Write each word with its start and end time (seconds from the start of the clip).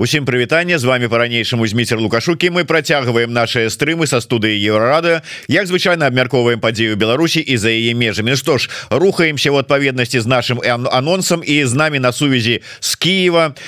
Усім 0.00 0.24
прывітанне 0.24 0.78
з 0.78 0.84
вами 0.84 1.08
па-ранейшаму 1.08 1.66
Зміцер 1.66 1.98
Лукашук 1.98 2.40
і. 2.40 2.50
Мы 2.50 2.64
працягваем 2.64 3.32
нашы 3.32 3.66
стрымы 3.66 4.06
со 4.06 4.20
студыі 4.22 4.54
Еўрарадыё 4.54 5.22
як 5.48 5.66
звычайно 5.66 6.06
абмярковаем 6.06 6.60
падзеі 6.60 6.89
ў 6.89 6.94
Беларусі 6.94 7.40
і 7.40 7.58
за 7.58 7.74
яе 7.74 7.98
межамі. 7.98 8.36
Што 8.38 8.58
ж 8.62 8.70
рухаемся 8.90 9.50
в 9.50 9.58
адпаведнасці 9.58 10.20
з 10.20 10.26
нашым 10.26 10.62
анонсам 10.92 11.42
і 11.42 11.64
з 11.64 11.74
нами 11.74 11.98
на 11.98 12.12
сувязі 12.12 12.62
з 12.78 12.94
Кіева 12.94 13.58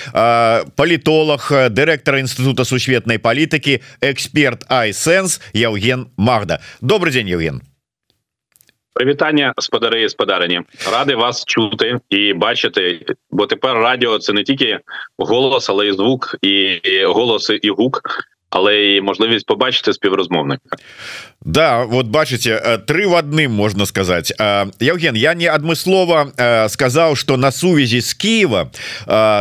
палітолаг 0.79 1.51
дырэктар 1.51 2.23
Інститута 2.23 2.65
сусветнай 2.65 3.19
палітыкі 3.19 3.83
эксперт 4.01 4.63
iSANS 4.71 5.41
Яўген 5.53 6.15
Магда. 6.17 6.61
Добры 6.81 7.11
дзень 7.13 7.27
Яўген 7.27 7.70
Привітання, 9.01 9.55
сподари 9.59 10.03
і 10.03 10.09
сподарині. 10.09 10.61
Ради 10.93 11.15
вас 11.15 11.45
чути 11.45 12.01
і 12.11 12.33
бачити. 12.33 13.05
Бо 13.31 13.47
тепер 13.47 13.77
радіо 13.77 14.19
це 14.19 14.33
не 14.33 14.43
тільки 14.43 14.79
голос, 15.19 15.71
але 15.71 15.87
й 15.87 15.93
звук, 15.93 16.37
і 16.43 16.81
голос 17.05 17.51
і 17.63 17.71
гук 17.71 18.03
але 18.51 18.77
й 18.77 19.01
можливість 19.01 19.47
побачити 19.47 19.93
співрозмовника 19.93 20.77
Да 21.45 21.85
вот 21.85 22.07
бачыце 22.07 22.81
три 22.87 23.07
в 23.07 23.15
адным 23.15 23.53
можна 23.53 23.87
сказать 23.87 24.33
Евген 24.81 25.15
я 25.15 25.35
не 25.35 25.47
адмыслова 25.47 26.33
сказаў 26.69 27.17
что 27.17 27.37
на 27.37 27.53
сувязі 27.53 28.01
з 28.01 28.15
Киева 28.15 28.71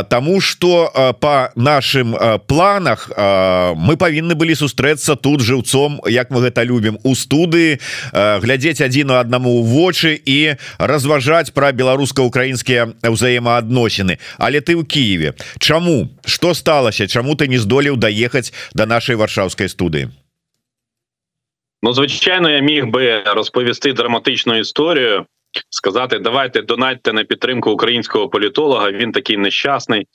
тому 0.08 0.40
что 0.40 1.16
по 1.20 1.50
нашим 1.56 2.16
планах 2.46 3.10
мы 3.16 3.96
павінны 3.96 4.34
былі 4.34 4.54
сустрэцца 4.54 5.16
тут 5.16 5.40
жыўцом 5.40 6.00
як 6.06 6.30
мы 6.30 6.40
гэта 6.40 6.64
любім 6.64 6.98
у 7.02 7.14
студыі 7.14 7.80
глядзець 8.14 8.80
адзіну 8.80 9.18
аднаму 9.20 9.60
ў 9.60 9.66
вочы 9.66 10.16
і 10.16 10.56
разважаць 10.78 11.50
про 11.50 11.72
беларуска-украінскія 11.72 12.96
ўзаемаадносіны. 13.04 14.18
Але 14.38 14.60
ты 14.60 14.76
ў 14.76 14.84
Киеве 14.84 15.34
Чаму? 15.58 16.08
Что 16.24 16.54
сталася? 16.54 17.06
Чаму 17.06 17.36
ты 17.36 17.48
не 17.48 17.58
здолеў 17.58 17.96
даехаць 17.96 18.52
до 18.74 18.86
нас 18.86 19.00
нашої 19.00 19.16
Варшавської 19.16 19.68
студії? 19.68 20.08
Ну, 21.82 21.92
звичайно, 21.92 22.50
я 22.50 22.60
міг 22.60 22.86
би 22.86 23.22
розповісти 23.22 23.92
драматичну 23.92 24.58
історію, 24.58 25.26
сказати: 25.70 26.18
давайте 26.18 26.62
донатьте 26.62 27.12
на 27.12 27.24
підтримку 27.24 27.70
українського 27.70 28.28
політолога. 28.28 28.90
Він 28.90 29.12
такий 29.12 29.36
нещасний, 29.36 30.06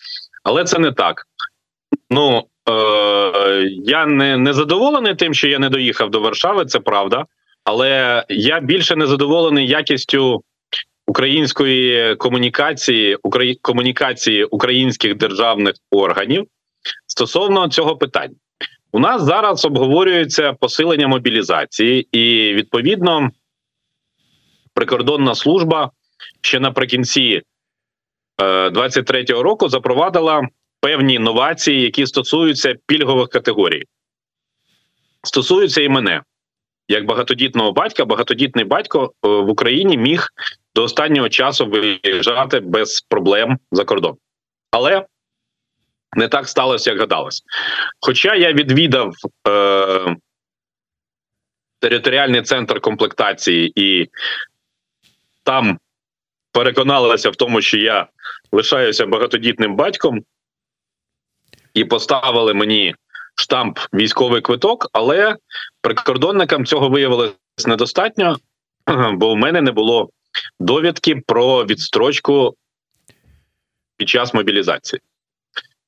але 0.44 0.64
це 0.64 0.80
не 0.80 0.92
так. 0.92 1.24
Ну 2.10 2.44
е- 2.70 3.70
я 3.86 4.06
не, 4.06 4.38
не 4.38 4.54
задоволений 4.54 5.16
тим, 5.16 5.34
що 5.34 5.48
я 5.48 5.60
не 5.60 5.70
доїхав 5.70 6.10
до 6.12 6.20
Варшави. 6.20 6.66
Це 6.66 6.80
правда, 6.80 7.26
але 7.64 8.24
я 8.30 8.60
більше 8.60 8.96
не 8.96 9.08
задоволений 9.08 9.68
якістю 9.68 10.42
української 11.08 12.16
комунікації, 12.16 13.16
украї- 13.16 13.60
комунікації 13.62 14.44
українських 14.44 15.16
державних 15.16 15.74
органів 15.92 16.46
стосовно 17.08 17.68
цього 17.70 17.98
питання. 17.98 18.36
У 18.96 19.00
нас 19.00 19.24
зараз 19.24 19.66
обговорюється 19.66 20.54
посилення 20.54 21.08
мобілізації, 21.08 22.08
і 22.12 22.54
відповідно 22.54 23.30
прикордонна 24.74 25.36
служба 25.36 25.92
ще 26.42 26.60
наприкінці 26.60 27.42
23-го 28.40 29.40
е, 29.40 29.44
року 29.44 29.70
запровадила 29.70 30.48
певні 30.82 31.20
новації, 31.20 31.82
які 31.82 32.08
стосуються 32.08 32.76
пільгових 32.86 33.30
категорій. 33.30 33.84
Стосуються 35.24 35.82
і 35.82 35.90
мене 35.90 36.22
як 36.88 37.06
багатодітного 37.06 37.72
батька, 37.72 38.06
багатодітний 38.06 38.66
батько 38.66 39.04
е, 39.06 39.28
в 39.28 39.50
Україні 39.50 39.98
міг 39.98 40.28
до 40.76 40.84
останнього 40.84 41.30
часу 41.30 41.66
виїжджати 41.66 42.60
без 42.60 43.02
проблем 43.02 43.58
за 43.72 43.86
кордон. 43.86 44.18
Але 44.72 45.06
не 46.16 46.28
так 46.28 46.48
сталося, 46.48 46.90
як 46.90 47.00
гадалось. 47.00 47.44
Хоча 48.00 48.36
я 48.36 48.54
відвідав 48.54 49.14
е, 49.48 50.16
територіальний 51.80 52.42
центр 52.42 52.82
комплектації, 52.82 53.72
і 53.76 54.10
там 55.44 55.80
переконалися 56.52 57.30
в 57.30 57.36
тому, 57.36 57.62
що 57.62 57.78
я 57.78 58.08
лишаюся 58.52 59.06
багатодітним 59.06 59.76
батьком, 59.76 60.24
і 61.74 61.86
поставили 61.86 62.54
мені 62.54 62.96
штамп 63.36 63.80
військовий 63.94 64.42
квиток, 64.42 64.90
але 64.94 65.36
прикордонникам 65.82 66.66
цього 66.66 66.90
виявилось 66.90 67.34
недостатньо, 67.68 68.38
бо 69.14 69.34
в 69.34 69.38
мене 69.38 69.62
не 69.62 69.72
було 69.72 70.10
довідки 70.60 71.16
про 71.28 71.66
відстрочку 71.66 72.56
під 73.98 74.10
час 74.10 74.34
мобілізації. 74.34 75.02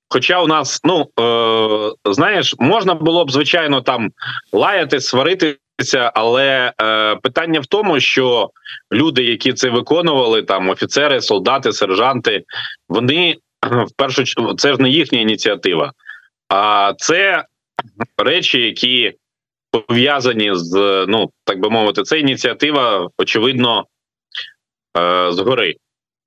Хоча 0.10 0.42
у 0.42 0.48
нас, 0.48 0.82
ну 0.84 1.08
е, 1.20 2.12
знаєш, 2.14 2.56
можна 2.60 2.94
було 2.94 3.26
б 3.26 3.32
звичайно 3.32 3.82
там 3.82 4.12
лаяти, 4.54 5.00
сваритися, 5.00 6.12
але 6.16 6.74
е, 6.82 7.16
питання 7.16 7.60
в 7.60 7.66
тому, 7.66 8.00
що 8.00 8.50
люди, 8.94 9.24
які 9.24 9.54
це 9.54 9.70
виконували, 9.70 10.44
там 10.44 10.70
офіцери, 10.70 11.22
солдати, 11.22 11.74
сержанти, 11.74 12.44
вони 12.90 13.36
в 13.62 13.92
першу 13.98 14.24
чергу 14.24 14.54
це 14.54 14.74
ж 14.74 14.82
не 14.82 14.90
їхня 14.90 15.20
ініціатива, 15.20 15.92
а 16.50 16.94
це 16.98 17.44
речі, 18.18 18.62
які 18.62 19.14
пов'язані 19.72 20.52
з 20.54 21.06
ну 21.08 21.32
так 21.44 21.60
би 21.60 21.70
мовити, 21.70 22.04
це 22.04 22.20
ініціатива, 22.20 23.10
очевидно, 23.18 23.86
е, 24.98 25.32
згори. 25.32 25.76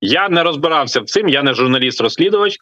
Я 0.01 0.29
не 0.29 0.43
розбирався 0.43 1.01
в 1.01 1.05
цим, 1.05 1.29
я 1.29 1.43
не 1.43 1.55
журналіст-розслідувач. 1.55 2.57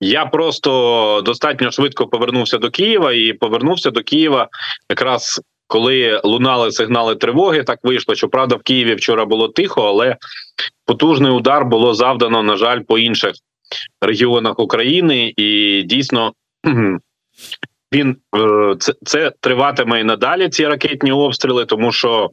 Я 0.00 0.26
просто 0.26 1.22
достатньо 1.24 1.70
швидко 1.70 2.06
повернувся 2.06 2.58
до 2.58 2.70
Києва 2.70 3.12
і 3.12 3.32
повернувся 3.32 3.90
до 3.90 4.02
Києва 4.02 4.48
якраз 4.90 5.40
коли 5.66 6.20
лунали 6.24 6.72
сигнали 6.72 7.16
тривоги. 7.16 7.62
Так 7.62 7.78
вийшло, 7.82 8.14
що 8.14 8.28
правда 8.28 8.56
в 8.56 8.62
Києві 8.62 8.94
вчора 8.94 9.24
було 9.24 9.48
тихо, 9.48 9.82
але 9.82 10.16
потужний 10.84 11.32
удар 11.32 11.64
було 11.64 11.94
завдано, 11.94 12.42
на 12.42 12.56
жаль, 12.56 12.80
по 12.80 12.98
інших 12.98 13.32
регіонах 14.00 14.58
України, 14.58 15.32
і 15.36 15.82
дійсно 15.82 16.32
він 17.92 18.16
е, 18.36 18.76
це, 18.78 18.92
це 19.04 19.32
триватиме 19.40 20.00
і 20.00 20.04
надалі. 20.04 20.48
Ці 20.48 20.66
ракетні 20.66 21.12
обстріли, 21.12 21.66
тому 21.66 21.92
що. 21.92 22.30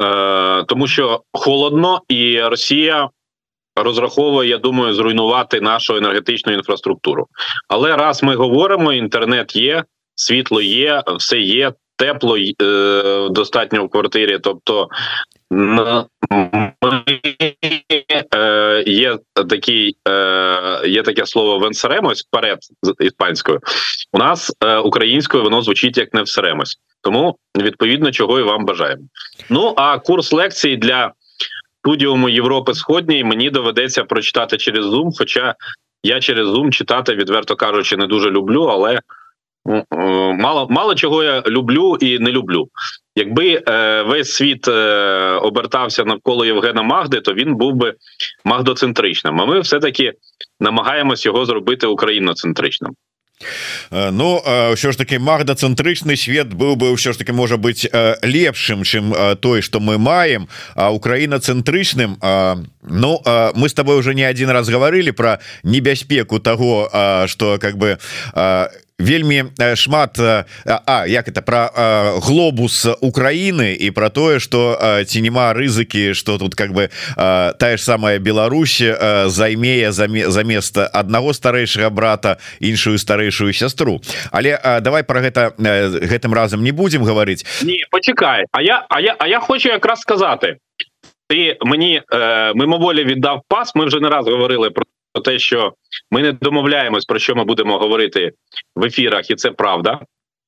Е, 0.00 0.64
тому 0.64 0.86
що 0.86 1.22
холодно, 1.32 2.02
і 2.08 2.40
Росія 2.40 3.08
розраховує, 3.82 4.48
я 4.48 4.58
думаю, 4.58 4.94
зруйнувати 4.94 5.60
нашу 5.60 5.96
енергетичну 5.96 6.52
інфраструктуру. 6.52 7.26
Але 7.68 7.96
раз 7.96 8.22
ми 8.22 8.36
говоримо: 8.36 8.92
інтернет 8.92 9.56
є, 9.56 9.84
світло 10.14 10.62
є, 10.62 11.02
все 11.18 11.38
є, 11.38 11.72
тепло 11.96 12.36
е, 12.62 13.28
достатньо 13.30 13.84
в 13.84 13.88
квартирі. 13.90 14.38
Тобто 14.42 14.88
ми, 15.50 16.06
е, 18.34 18.84
є 18.86 19.18
такий, 19.50 19.96
е, 20.08 20.82
є 20.88 21.02
таке 21.02 21.26
слово 21.26 21.58
венсеремось 21.58 22.24
вперед 22.24 22.58
з 22.82 22.94
іспанською. 23.00 23.60
У 24.12 24.18
нас 24.18 24.52
е, 24.64 24.76
українською 24.76 25.42
воно 25.42 25.62
звучить 25.62 25.98
як 25.98 26.14
не 26.14 26.22
всеремось. 26.22 26.76
Тому 27.02 27.36
відповідно 27.56 28.10
чого 28.10 28.40
і 28.40 28.42
вам 28.42 28.64
бажаємо. 28.64 29.02
Ну 29.50 29.74
а 29.76 29.98
курс 29.98 30.32
лекцій 30.32 30.76
для 30.76 31.12
студіуму 31.88 32.28
Європи 32.28 32.74
Сходній 32.74 33.24
мені 33.24 33.50
доведеться 33.50 34.04
прочитати 34.04 34.56
через 34.56 34.86
Zoom, 34.86 35.10
Хоча 35.18 35.54
я 36.02 36.20
через 36.20 36.48
Zoom 36.48 36.70
читати, 36.70 37.14
відверто 37.14 37.56
кажучи, 37.56 37.96
не 37.96 38.06
дуже 38.06 38.30
люблю, 38.30 38.62
але 38.62 39.00
ну, 39.66 39.84
е, 39.92 40.32
мало 40.32 40.66
мало 40.70 40.94
чого 40.94 41.22
я 41.22 41.42
люблю 41.46 41.96
і 42.00 42.18
не 42.18 42.30
люблю. 42.30 42.68
Якби 43.16 43.62
е, 43.68 44.02
весь 44.02 44.32
світ 44.32 44.68
е, 44.68 45.32
обертався 45.42 46.04
навколо 46.04 46.44
Євгена 46.44 46.82
Магди, 46.82 47.20
то 47.20 47.34
він 47.34 47.54
був 47.54 47.74
би 47.74 47.94
магдоцентричним. 48.44 49.40
А 49.40 49.46
ми 49.46 49.60
все 49.60 49.78
таки 49.78 50.12
намагаємось 50.60 51.26
його 51.26 51.44
зробити 51.44 51.86
україноцентричним. 51.86 52.92
Э, 53.90 54.10
Ну 54.10 54.42
ўсё 54.72 54.92
ж 54.92 54.96
таки 54.96 55.18
магдацэнтрычны 55.18 56.16
свет 56.16 56.52
быў 56.52 56.76
бы 56.76 56.90
ўсё 56.92 57.12
ж 57.12 57.18
таки 57.18 57.32
можа 57.32 57.56
быть 57.56 57.86
э, 57.86 58.16
лепшым 58.22 58.82
чым 58.82 59.14
э, 59.14 59.36
той 59.36 59.62
что 59.62 59.80
мы 59.80 59.98
маем. 59.98 60.48
А 60.74 60.90
Украіна 60.90 61.38
цэнтрычным 61.38 62.18
Ну 62.82 63.22
мы 63.54 63.68
с 63.68 63.74
тобой 63.74 63.98
уже 63.98 64.14
не 64.14 64.22
один 64.22 64.50
раз 64.50 64.68
говорили 64.68 65.10
про 65.10 65.40
небяспеку 65.62 66.40
того 66.40 66.90
что 67.26 67.58
как 67.60 67.76
бы 67.76 67.98
вельмі 68.98 69.44
э, 69.58 69.76
шмат 69.76 70.18
э, 70.18 70.44
А 70.86 71.06
як 71.06 71.28
это 71.28 71.42
про 71.42 71.70
э, 71.74 72.20
глобус 72.20 72.86
Украины 73.00 73.74
і 73.74 73.90
про 73.90 74.10
тое 74.10 74.40
что 74.40 74.78
ці 75.06 75.22
нема 75.22 75.54
рызыкі 75.54 76.14
что 76.14 76.38
тут 76.38 76.54
как 76.54 76.72
бы 76.72 76.90
тая 77.16 77.76
ж 77.76 77.82
самая 77.82 78.18
Беларусь 78.18 78.82
займее 79.26 79.92
замест 79.92 80.78
аднаго 80.78 81.32
старэйшага 81.32 81.90
брата 81.90 82.38
іншую 82.60 82.98
старэйшую 82.98 83.52
сястру 83.52 84.00
але 84.32 84.58
давай 84.82 85.02
про 85.02 85.20
гэта 85.20 85.54
гэтым 85.56 86.34
разам 86.34 86.62
не 86.62 86.72
будем 86.72 87.04
говорить 87.04 87.46
не 87.62 87.78
почекай 87.90 88.44
А 88.52 88.62
я 88.62 88.86
А 88.88 89.00
я 89.00 89.16
А 89.18 89.28
я 89.28 89.40
хочу 89.40 89.68
якраз 89.68 90.00
сказати 90.00 90.56
ти 91.28 91.56
мені 91.60 92.02
е, 92.12 92.52
мимоволі 92.54 93.04
віддав 93.04 93.42
пас. 93.48 93.74
Ми 93.74 93.84
вже 93.84 94.00
не 94.00 94.08
раз 94.08 94.26
говорили 94.26 94.70
про 94.70 94.84
те, 95.24 95.38
що 95.38 95.74
ми 96.10 96.22
не 96.22 96.32
домовляємось 96.32 97.04
про 97.04 97.18
що 97.18 97.34
ми 97.34 97.44
будемо 97.44 97.78
говорити 97.78 98.32
в 98.76 98.84
ефірах, 98.84 99.30
і 99.30 99.34
це 99.34 99.50
правда. 99.50 100.00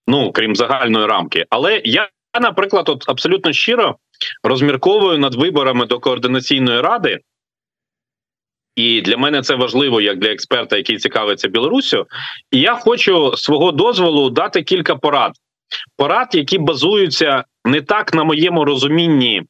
Ну 0.07 0.33
крім 0.33 0.57
загальної 0.57 1.07
рамки. 1.07 1.47
Але 1.51 1.83
я, 1.85 2.09
наприклад, 2.41 2.89
от 2.89 3.09
абсолютно 3.09 3.53
щиро 3.53 3.97
розмірковую 4.43 5.19
над 5.19 5.35
виборами 5.35 5.87
до 5.87 6.01
координаційної 6.01 6.81
ради. 6.81 7.21
І 8.77 9.01
для 9.01 9.17
мене 9.17 9.43
це 9.43 9.55
важливо 9.55 10.01
як 10.01 10.19
для 10.19 10.33
експерта, 10.33 10.77
який 10.77 10.99
цікавиться 10.99 11.49
Білоруссю. 11.49 12.07
І 12.51 12.61
я 12.61 12.75
хочу 12.75 13.37
свого 13.37 13.73
дозволу 13.73 14.31
дати 14.31 14.62
кілька 14.62 14.97
порад. 14.97 15.33
Порад, 15.97 16.29
які 16.33 16.59
базуються 16.59 17.45
не 17.65 17.81
так 17.81 18.15
на 18.15 18.25
моєму 18.25 18.65
розумінні 18.65 19.43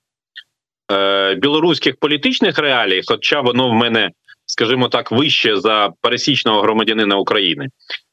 е, 0.93 1.35
білоруських 1.35 1.97
політичних 1.97 2.59
реалій, 2.59 3.03
хоча 3.07 3.41
воно 3.41 3.69
в 3.69 3.73
мене, 3.73 4.11
скажімо 4.51 4.89
так, 4.89 5.13
вище 5.13 5.57
за 5.57 5.91
пересічного 6.01 6.61
громадянина 6.61 7.17
України, 7.17 7.69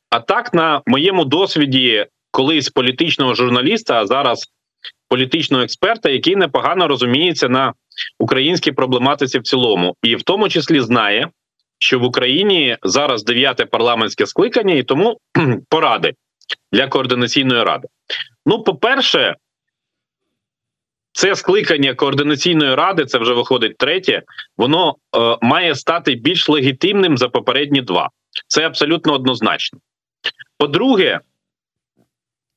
а 0.10 0.20
так 0.20 0.54
на 0.54 0.82
моєму 0.86 1.26
досвіді 1.26 2.06
колись 2.32 2.70
політичного 2.70 3.34
журналіста, 3.34 4.02
а 4.02 4.06
зараз 4.06 4.46
політичного 5.10 5.64
експерта, 5.64 6.10
який 6.10 6.36
непогано 6.36 6.88
розуміється 6.88 7.50
на 7.50 7.74
українській 8.20 8.72
проблематиці 8.72 9.40
в 9.40 9.44
цілому, 9.44 9.96
і 10.04 10.16
в 10.16 10.24
тому 10.24 10.50
числі 10.50 10.80
знає, 10.82 11.30
що 11.80 12.00
в 12.00 12.04
Україні 12.04 12.78
зараз 12.84 13.24
дев'яте 13.24 13.66
парламентське 13.66 14.26
скликання, 14.26 14.74
і 14.74 14.84
тому 14.84 15.18
поради 15.70 16.14
для 16.72 16.88
координаційної 16.88 17.64
ради. 17.64 17.88
Ну, 18.46 18.64
по-перше, 18.64 19.36
це 21.18 21.36
скликання 21.36 21.94
координаційної 21.94 22.76
ради, 22.76 23.06
це 23.06 23.18
вже 23.18 23.34
виходить 23.34 23.78
третє. 23.78 24.24
Воно 24.58 24.96
е, 25.16 25.38
має 25.42 25.76
стати 25.76 26.16
більш 26.16 26.50
легітимним 26.50 27.18
за 27.18 27.30
попередні 27.30 27.82
два. 27.82 28.10
Це 28.48 28.66
абсолютно 28.66 29.14
однозначно. 29.14 29.80
По-друге, 30.58 31.20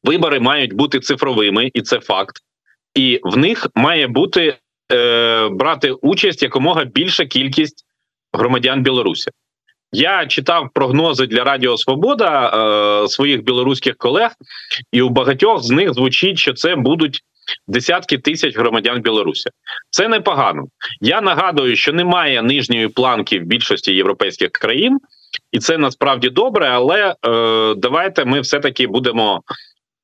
вибори 0.05 0.41
мають 0.41 0.73
бути 0.73 1.01
цифровими, 1.01 1.71
і 1.75 1.83
це 1.83 2.01
факт. 2.01 2.37
І 2.95 3.21
в 3.23 3.37
них 3.37 3.67
має 3.75 4.07
бути 4.07 4.57
е, 4.93 5.49
брати 5.49 5.93
участь 5.93 6.43
якомога 6.43 6.85
більша 6.85 7.27
кількість 7.27 7.85
громадян 8.33 8.83
Білорусі. 8.83 9.31
Я 9.93 10.27
читав 10.27 10.71
прогнози 10.75 11.27
для 11.27 11.45
Радіо 11.45 11.77
Свобода 11.77 12.51
е, 13.05 13.09
своїх 13.09 13.43
білоруських 13.43 13.97
колег, 13.97 14.31
і 14.93 15.03
у 15.03 15.09
багатьох 15.09 15.63
з 15.63 15.71
них 15.71 15.95
звучить, 15.95 16.39
що 16.39 16.53
це 16.53 16.77
будуть 16.77 17.23
десятки 17.67 18.19
тисяч 18.19 18.56
громадян 18.56 19.00
Білорусі. 19.00 19.50
Це 19.91 20.08
непогано. 20.08 20.64
Я 21.00 21.20
нагадую, 21.20 21.76
що 21.76 21.93
немає 21.93 22.43
нижньої 22.43 22.88
планки 22.88 23.38
в 23.41 23.43
більшості 23.43 23.94
європейських 23.94 24.50
країн, 24.50 24.99
і 25.52 25.58
це 25.58 25.79
насправді 25.79 26.29
добре. 26.29 26.69
Але 26.69 27.14
е, 27.26 27.75
давайте 27.76 28.25
ми 28.25 28.41
все 28.41 28.61
таки 28.61 28.87
будемо 28.87 29.43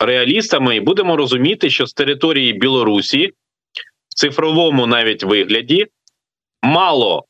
реалістами 0.00 0.76
і 0.76 0.80
будемо 0.80 1.16
розуміти, 1.16 1.70
що 1.70 1.86
з 1.86 1.92
території 1.92 2.52
Білорусі 2.52 3.32
в 4.08 4.14
цифровому 4.14 4.86
навіть 4.86 5.24
вигляді 5.24 5.86
мало 6.62 7.24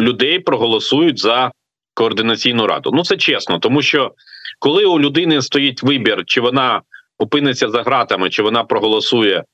людей 0.00 0.38
проголосують 0.38 1.18
за 1.18 1.52
координаційну 1.94 2.66
раду. 2.66 2.90
Ну 2.92 3.04
це 3.04 3.16
чесно, 3.16 3.58
тому 3.58 3.82
що 3.82 4.12
коли 4.58 4.84
у 4.84 5.00
людини 5.00 5.42
стоїть 5.42 5.82
вибір, 5.82 6.24
чи 6.26 6.40
вона 6.40 6.82
опиниться 7.18 7.68
за 7.68 7.82
ґратами, 7.82 8.30
чи 8.30 8.42
вона 8.42 8.64
проголосує 8.64 9.44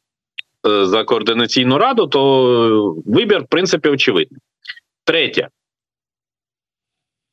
за 0.65 1.05
координаційну 1.05 1.79
раду, 1.79 2.07
то 2.07 3.03
вибір, 3.07 3.41
в 3.41 3.47
принципі, 3.47 3.89
очевидний. 3.89 4.41
Третє, 5.05 5.49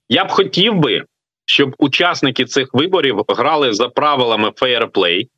я 0.10 0.26
б 0.26 0.30
хотів 0.30 0.76
би, 0.76 1.04
щоб 1.46 1.76
учасники 1.78 2.46
цих 2.46 2.74
виборів 2.74 3.22
грали 3.28 3.74
за 3.74 3.90
правилами 3.90 4.52
фейерплей 4.56 5.30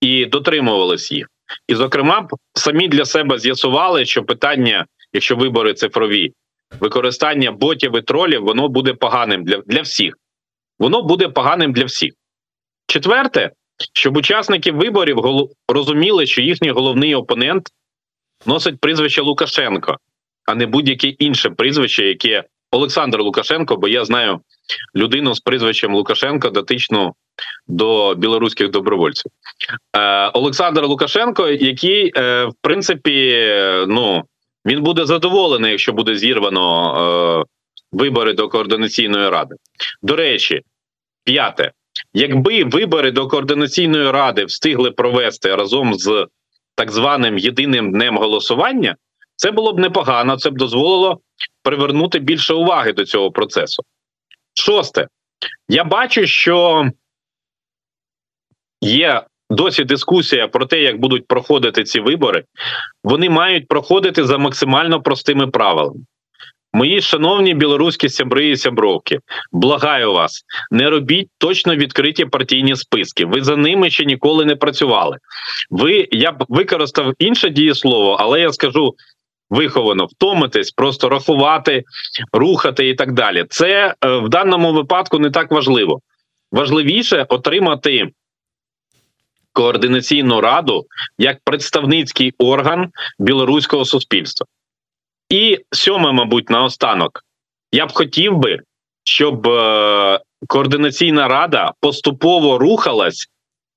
і 0.00 0.26
дотримувалися 0.26 1.14
їх. 1.14 1.28
І, 1.68 1.74
зокрема, 1.74 2.28
самі 2.54 2.88
для 2.88 3.04
себе 3.04 3.38
з'ясували, 3.38 4.04
що 4.04 4.24
питання, 4.24 4.86
якщо 5.12 5.36
вибори 5.36 5.74
цифрові, 5.74 6.32
використання 6.80 7.52
ботів 7.52 7.96
і 7.96 8.02
тролів, 8.02 8.44
воно 8.44 8.68
буде 8.68 8.94
поганим 8.94 9.44
для, 9.44 9.56
для 9.66 9.80
всіх. 9.80 10.18
Воно 10.78 11.02
буде 11.02 11.28
поганим 11.28 11.72
для 11.72 11.84
всіх. 11.84 12.12
Четверте, 12.86 13.50
щоб 13.92 14.16
учасники 14.16 14.72
виборів 14.72 15.18
розуміли, 15.68 16.26
що 16.26 16.40
їхній 16.40 16.70
головний 16.70 17.14
опонент 17.14 17.68
носить 18.46 18.80
прізвище 18.80 19.22
Лукашенко, 19.22 19.96
а 20.44 20.54
не 20.54 20.66
будь-яке 20.66 21.08
інше 21.08 21.50
прізвище, 21.50 22.04
яке 22.04 22.44
Олександр 22.70 23.20
Лукашенко, 23.20 23.76
бо 23.76 23.88
я 23.88 24.04
знаю 24.04 24.40
людину 24.96 25.34
з 25.34 25.40
прізвищем 25.40 25.94
Лукашенко 25.94 26.50
дотичну 26.50 27.14
до 27.66 28.14
білоруських 28.14 28.70
добровольців. 28.70 29.32
Е, 29.96 30.28
Олександр 30.28 30.84
Лукашенко, 30.84 31.48
який, 31.48 32.12
е, 32.16 32.44
в 32.44 32.54
принципі, 32.60 33.46
ну 33.88 34.22
він 34.66 34.82
буде 34.82 35.06
задоволений, 35.06 35.70
якщо 35.70 35.92
буде 35.92 36.16
зірвано 36.16 36.96
е, 37.40 37.44
вибори 37.92 38.32
до 38.32 38.48
координаційної 38.48 39.28
ради. 39.28 39.54
До 40.02 40.16
речі, 40.16 40.62
п'яте. 41.24 41.72
Якби 42.14 42.64
вибори 42.64 43.10
до 43.10 43.28
координаційної 43.28 44.10
ради 44.10 44.44
встигли 44.44 44.90
провести 44.90 45.56
разом 45.56 45.94
з 45.94 46.26
так 46.74 46.90
званим 46.90 47.38
єдиним 47.38 47.92
днем 47.92 48.16
голосування, 48.16 48.96
це 49.36 49.50
було 49.50 49.72
б 49.72 49.78
непогано. 49.78 50.36
Це 50.36 50.50
б 50.50 50.58
дозволило 50.58 51.20
привернути 51.62 52.18
більше 52.18 52.54
уваги 52.54 52.92
до 52.92 53.04
цього 53.04 53.30
процесу. 53.30 53.82
Шосте, 54.54 55.08
я 55.68 55.84
бачу, 55.84 56.26
що 56.26 56.86
є 58.80 59.22
досі 59.50 59.84
дискусія 59.84 60.48
про 60.48 60.66
те, 60.66 60.80
як 60.80 61.00
будуть 61.00 61.26
проходити 61.26 61.84
ці 61.84 62.00
вибори. 62.00 62.44
Вони 63.04 63.30
мають 63.30 63.68
проходити 63.68 64.24
за 64.24 64.38
максимально 64.38 65.02
простими 65.02 65.46
правилами. 65.46 66.00
Мої 66.74 67.02
шановні 67.02 67.54
білоруські 67.54 68.08
сябри 68.08 68.48
і 68.48 68.56
сябровки, 68.56 69.18
благаю 69.52 70.12
вас, 70.12 70.42
не 70.70 70.90
робіть 70.90 71.28
точно 71.38 71.76
відкриті 71.76 72.24
партійні 72.24 72.76
списки. 72.76 73.24
Ви 73.24 73.42
за 73.42 73.56
ними 73.56 73.90
ще 73.90 74.04
ніколи 74.04 74.44
не 74.44 74.56
працювали. 74.56 75.18
Ви 75.70 76.08
я 76.12 76.32
б 76.32 76.44
використав 76.48 77.14
інше 77.18 77.50
дієслово, 77.50 78.16
але 78.20 78.40
я 78.40 78.52
скажу 78.52 78.94
виховано 79.50 80.06
втомитись, 80.06 80.70
просто 80.70 81.08
рахувати, 81.08 81.84
рухати 82.32 82.88
і 82.88 82.94
так 82.94 83.12
далі. 83.12 83.44
Це 83.48 83.94
е, 84.04 84.16
в 84.16 84.28
даному 84.28 84.72
випадку 84.72 85.18
не 85.18 85.30
так 85.30 85.50
важливо. 85.50 86.00
Важливіше 86.52 87.26
отримати 87.28 88.08
координаційну 89.52 90.40
раду 90.40 90.86
як 91.18 91.38
представницький 91.44 92.34
орган 92.38 92.90
білоруського 93.18 93.84
суспільства. 93.84 94.46
І 95.32 95.58
сьоме, 95.70 96.12
мабуть, 96.12 96.50
наостанок, 96.50 97.24
я 97.72 97.86
б 97.86 97.92
хотів 97.92 98.36
би, 98.36 98.60
щоб 99.04 99.46
е, 99.46 100.20
координаційна 100.46 101.28
рада 101.28 101.72
поступово 101.80 102.58
рухалась 102.58 103.26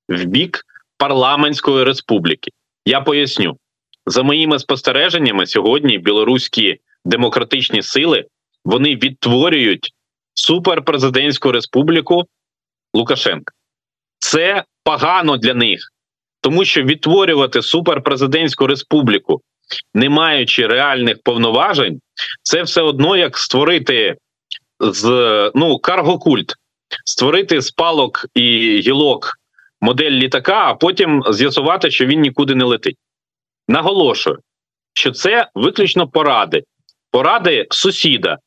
в 0.08 0.24
бік 0.24 0.64
парламентської 0.98 1.84
республіки. 1.84 2.50
Я 2.84 3.00
поясню 3.00 3.56
за 4.06 4.22
моїми 4.22 4.58
спостереженнями 4.58 5.46
сьогодні 5.46 5.98
білоруські 5.98 6.76
демократичні 7.04 7.82
сили 7.82 8.24
вони 8.64 8.96
відтворюють 8.96 9.92
суперпрезидентську 10.34 11.52
республіку 11.52 12.24
Лукашенка. 12.94 13.54
Це 14.18 14.64
погано 14.84 15.36
для 15.36 15.54
них, 15.54 15.80
тому 16.40 16.64
що 16.64 16.82
відтворювати 16.82 17.62
суперпрезидентську 17.62 18.66
республіку, 18.66 19.42
не 19.94 20.08
маючи 20.08 20.66
реальних 20.66 21.22
повноважень, 21.22 22.00
це 22.42 22.62
все 22.62 22.82
одно 22.82 23.16
як 23.16 23.38
створити 23.38 24.16
з 24.80 25.04
ну 25.54 25.78
каргокульт, 25.78 26.54
створити 27.04 27.60
з 27.60 27.70
палок 27.70 28.26
і 28.34 28.78
гілок 28.80 29.30
модель 29.80 30.10
літака, 30.10 30.70
а 30.70 30.74
потім 30.74 31.22
з'ясувати, 31.30 31.90
що 31.90 32.06
він 32.06 32.20
нікуди 32.20 32.54
не 32.54 32.64
летить. 32.64 32.96
Наголошую, 33.68 34.38
що 34.94 35.10
це 35.10 35.48
виключно 35.54 36.08
поради, 36.08 36.62
поради 37.10 37.66
сусіда. 37.70 38.38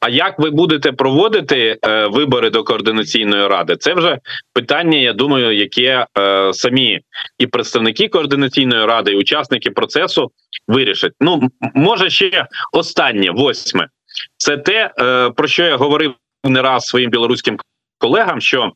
А 0.00 0.08
як 0.08 0.38
ви 0.38 0.50
будете 0.50 0.92
проводити 0.92 1.78
е, 1.82 2.06
вибори 2.06 2.50
до 2.50 2.64
координаційної 2.64 3.48
ради? 3.48 3.76
Це 3.76 3.94
вже 3.94 4.18
питання, 4.52 4.98
я 4.98 5.12
думаю, 5.12 5.56
яке 5.56 6.06
е, 6.18 6.52
самі 6.52 7.00
і 7.38 7.46
представники 7.46 8.08
координаційної 8.08 8.86
ради, 8.86 9.12
і 9.12 9.16
учасники 9.16 9.70
процесу 9.70 10.30
вирішать. 10.68 11.12
Ну 11.20 11.48
може 11.74 12.10
ще 12.10 12.46
останнє 12.72 13.30
восьме. 13.30 13.88
Це 14.36 14.56
те, 14.56 14.90
е, 14.98 15.30
про 15.30 15.48
що 15.48 15.64
я 15.64 15.76
говорив 15.76 16.14
не 16.44 16.62
раз 16.62 16.84
своїм 16.84 17.10
білоруським 17.10 17.58
колегам. 17.98 18.40
Що 18.40 18.72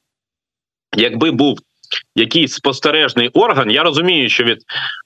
якби 0.96 1.30
був 1.30 1.58
якийсь 2.14 2.52
спостережний 2.52 3.28
орган, 3.28 3.70
я 3.70 3.82
розумію, 3.82 4.28
що 4.28 4.44
від 4.44 4.58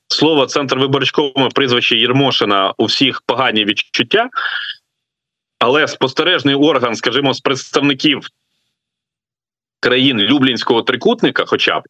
слова 0.09 0.47
центр 0.47 0.79
виборчкому 0.79 1.49
прізвище 1.55 1.97
Єрмошина 1.97 2.75
у 2.79 2.85
всіх 2.85 3.23
погані 3.27 3.65
відчуття. 3.65 4.29
Але 5.63 5.89
спостережний 5.89 6.55
орган, 6.55 6.95
скажімо, 6.95 7.35
з 7.35 7.41
представників 7.41 8.27
країн 9.81 10.19
Люблінського 10.19 10.83
трикутника, 10.83 11.45
хоча 11.47 11.81
б 11.81 11.83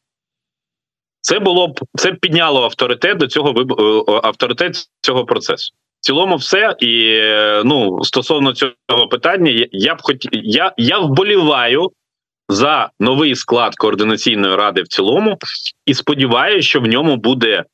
це 1.21 1.39
було 1.39 1.69
б 1.69 1.81
це 1.95 2.13
підняло 2.13 2.65
авторитет 2.65 3.19
до 3.19 3.27
цього 3.27 3.61
е, 3.61 4.21
авторитет 4.23 4.89
цього 5.01 5.25
процесу. 5.25 5.73
В 6.01 6.05
цілому, 6.05 6.37
все 6.37 6.77
і 6.81 7.23
ну 7.65 8.05
стосовно 8.05 8.53
цього 8.53 9.09
питання, 9.11 9.67
я 9.73 9.95
б 9.95 10.03
хотів, 10.03 10.31
я, 10.33 10.73
я 10.77 10.99
вболіваю 10.99 11.91
за 12.49 12.91
новий 13.01 13.35
склад 13.35 13.77
координаційної 13.77 14.57
ради 14.57 14.83
в 14.83 14.89
цілому, 14.89 15.39
і 15.87 15.95
сподіваюся, 15.95 16.69
що 16.69 16.81
в 16.81 16.87
ньому 16.87 17.17
буде 17.17 17.65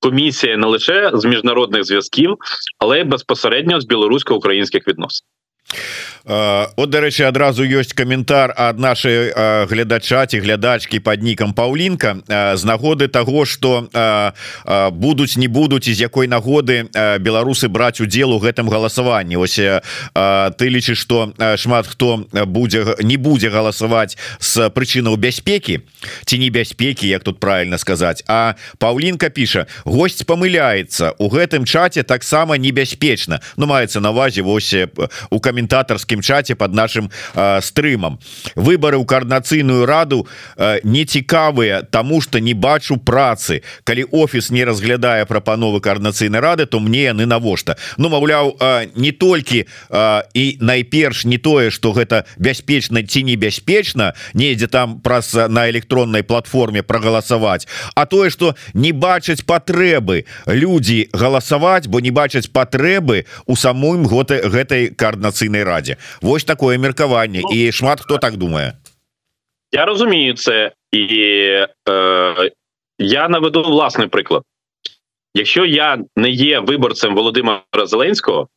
комісія 0.00 0.56
не 0.56 0.66
лише 0.66 1.10
з 1.14 1.24
міжнародних 1.24 1.84
зв'язків, 1.84 2.36
але 2.78 3.00
й 3.00 3.04
безпосередньо 3.04 3.80
з 3.80 3.84
білорусько-українських 3.84 4.88
відносин. 4.88 5.26
От 6.24 6.88
дарэчы 6.88 7.28
адразу 7.28 7.68
ёсць 7.68 7.92
каментар 7.92 8.48
ад 8.56 8.80
нашай 8.80 9.28
глядача 9.68 10.24
ці 10.24 10.40
глядачкі 10.40 11.00
под 11.04 11.20
нікам 11.20 11.52
Паўлінка 11.52 12.24
з 12.56 12.64
нагоды 12.64 13.08
того 13.08 13.44
что 13.44 13.88
будуць 14.92 15.36
не 15.36 15.48
будуць 15.48 15.84
з 15.84 16.00
якой 16.00 16.26
нагоды 16.26 16.88
беларусы 17.20 17.68
браць 17.68 18.00
удзел 18.00 18.32
у 18.32 18.40
гэтым 18.40 18.72
галасаванні. 18.72 19.36
Ось 19.36 19.60
ты 19.60 20.64
лічыш 20.64 20.96
что 20.96 21.34
шмат 21.56 21.86
хто 21.86 22.24
будзе 22.32 22.96
не 23.04 23.20
будзе 23.20 23.52
галасаваць 23.52 24.16
з 24.40 24.72
прычынаў 24.72 25.20
бяспекі 25.20 25.84
ці 26.24 26.38
небяспекі 26.38 27.04
як 27.04 27.22
тут 27.22 27.36
правильно 27.40 27.76
сказаць. 27.76 28.24
А 28.28 28.56
Паўлінка 28.78 29.28
піша 29.28 29.66
гость 29.84 30.24
памыляецца. 30.24 31.20
У 31.20 31.28
гэтым 31.28 31.68
чаце 31.68 32.02
таксама 32.02 32.56
небяспечна 32.56 33.44
Ну 33.56 33.66
маецца 33.66 34.00
навазе 34.00 34.40
вось 34.40 34.72
у 35.28 35.40
каментатарскі 35.40 35.63
грамадскім 36.04 36.22
чате 36.22 36.54
под 36.54 36.74
нашим 36.74 37.10
э, 37.34 37.60
стрымам 37.60 38.18
выборы 38.54 38.98
ў 38.98 39.04
коорднацыйную 39.04 39.86
раду 39.86 40.26
э, 40.56 40.80
не 40.84 41.04
цікавыя 41.04 41.82
тому 41.82 42.20
что 42.20 42.38
не 42.40 42.54
бачу 42.54 42.96
працы. 42.96 43.62
Калі 43.84 44.04
офіс 44.12 44.50
не 44.50 44.64
разглядае 44.64 45.24
прапановы 45.26 45.80
коорднацыйнай 45.80 46.40
рады 46.40 46.66
то 46.66 46.80
мне 46.80 47.04
яны 47.04 47.26
навошта. 47.26 47.76
Ну 47.96 48.08
маўляў 48.08 48.56
э, 48.60 48.88
не 48.96 49.12
толькі 49.12 49.64
э, 49.64 50.22
і 50.34 50.58
найперш 50.60 51.24
не 51.24 51.38
тое 51.38 51.70
что 51.70 51.92
гэта 51.92 52.24
бяспечна 52.36 53.02
ці 53.02 53.22
небяспечна 53.22 54.14
недзе 54.34 54.66
там 54.66 55.00
праз 55.00 55.34
на 55.34 55.70
электроннай 55.70 56.22
платформе 56.22 56.82
прогаласаваць 56.82 57.66
а 57.94 58.06
тое 58.06 58.30
что 58.30 58.54
не 58.74 58.92
бачаць 58.92 59.42
патрэбы 59.42 60.24
людзі 60.46 61.08
галасаваць 61.12 61.86
бо 61.86 62.00
не 62.00 62.10
бачаць 62.10 62.48
патрэбы 62.48 63.26
у 63.46 63.56
самым 63.56 64.04
готы 64.04 64.40
гэтай 64.44 64.88
коорднацыйнай 65.44 65.64
радзе 65.64 65.96
Вось 66.20 66.44
такое 66.44 66.78
меркаванне 66.78 67.42
і 67.52 67.72
шмат 67.72 68.00
хто 68.00 68.18
так 68.18 68.36
думае 68.36 68.74
Я 69.72 69.84
разумею 69.84 70.34
це 70.34 70.72
і 70.92 71.06
е, 71.88 72.50
я 72.98 73.28
наведу 73.28 73.62
власний 73.62 74.08
приклад. 74.08 74.42
Якщо 75.34 75.64
я 75.64 75.98
не 76.16 76.30
є 76.30 76.60
виборцем 76.60 77.14
Володимира 77.14 77.86
Зеленського 77.86 78.48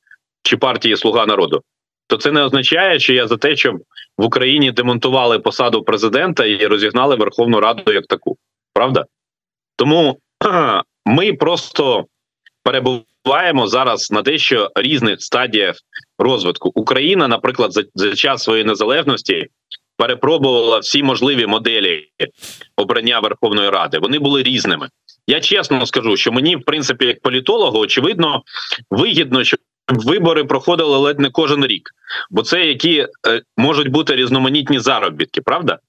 чи 0.44 0.58
партії 0.58 0.98
Слуга 0.98 1.26
народу, 1.26 1.62
то 2.08 2.18
це 2.18 2.32
не 2.32 2.44
означає, 2.44 3.00
що 3.00 3.14
я 3.14 3.28
за 3.28 3.38
те, 3.38 3.56
щоб 3.56 3.78
в 4.18 4.26
Україні 4.26 4.72
демонтували 4.72 5.40
посаду 5.40 5.84
президента 5.84 6.46
і 6.46 6.68
розігнали 6.68 7.16
Верховну 7.16 7.60
Раду 7.60 7.94
як 7.94 8.08
таку. 8.08 8.38
Правда? 8.74 9.06
Тому 9.76 10.20
ми 11.06 11.34
просто 11.34 12.06
перебуваємо 12.64 13.06
зараз 13.68 14.12
на 14.12 14.22
дещо 14.22 14.72
різних 14.76 15.22
стадіях 15.22 15.76
розвитку. 16.20 16.72
Україна, 16.76 17.28
наприклад, 17.28 17.74
за, 17.74 17.84
за 17.96 18.16
час 18.16 18.44
своєї 18.44 18.66
незалежності 18.66 19.48
перепробувала 19.98 20.80
всі 20.80 21.04
можливі 21.04 21.48
моделі 21.48 22.04
обрання 22.78 23.20
Верховної 23.20 23.70
Ради. 23.70 24.00
Вони 24.00 24.20
були 24.20 24.44
різними. 24.44 24.90
Я 25.28 25.42
чесно 25.42 25.86
скажу, 25.86 26.18
що 26.18 26.32
мені, 26.32 26.56
в 26.56 26.64
принципі, 26.66 27.06
як 27.06 27.22
політологу, 27.22 27.80
очевидно, 27.80 28.44
вигідно, 28.92 29.44
що 29.44 29.58
вибори 29.88 30.44
проходили 30.44 30.98
ледь 30.98 31.20
не 31.20 31.30
кожен 31.30 31.66
рік, 31.66 31.90
бо 32.30 32.42
це 32.42 32.66
які 32.66 33.08
е, 33.28 33.42
можуть 33.58 33.88
бути 33.88 34.16
різноманітні 34.16 34.80
заробітки, 34.80 35.42
правда? 35.42 35.80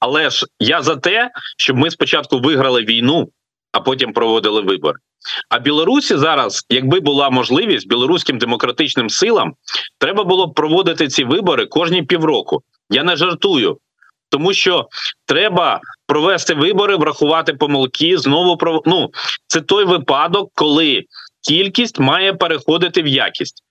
Але 0.00 0.30
ж 0.30 0.46
я 0.60 0.82
за 0.82 0.96
те, 0.96 1.30
щоб 1.58 1.76
ми 1.76 1.90
спочатку 1.90 2.38
виграли 2.38 2.84
війну, 2.84 3.28
а 3.72 3.80
потім 3.80 4.12
проводили 4.12 4.60
вибори. 4.60 4.98
А 5.48 5.58
Білорусі 5.58 6.16
зараз, 6.16 6.66
якби 6.70 7.00
була 7.00 7.30
можливість 7.30 7.88
білоруським 7.88 8.38
демократичним 8.38 9.10
силам, 9.10 9.54
треба 9.98 10.24
було 10.24 10.46
б 10.46 10.54
проводити 10.54 11.08
ці 11.08 11.24
вибори 11.24 11.66
кожні 11.66 12.02
півроку. 12.02 12.62
Я 12.90 13.04
не 13.04 13.16
жартую, 13.16 13.78
тому 14.28 14.52
що 14.52 14.88
треба 15.26 15.80
провести 16.06 16.54
вибори, 16.54 16.96
врахувати 16.96 17.54
помилки. 17.54 18.18
Знову 18.18 18.56
про 18.56 18.82
ну 18.86 19.10
це 19.46 19.60
той 19.60 19.84
випадок, 19.84 20.50
коли 20.54 21.04
кількість 21.48 21.98
має 21.98 22.34
переходити 22.34 23.02
в 23.02 23.06
якість. 23.06 23.62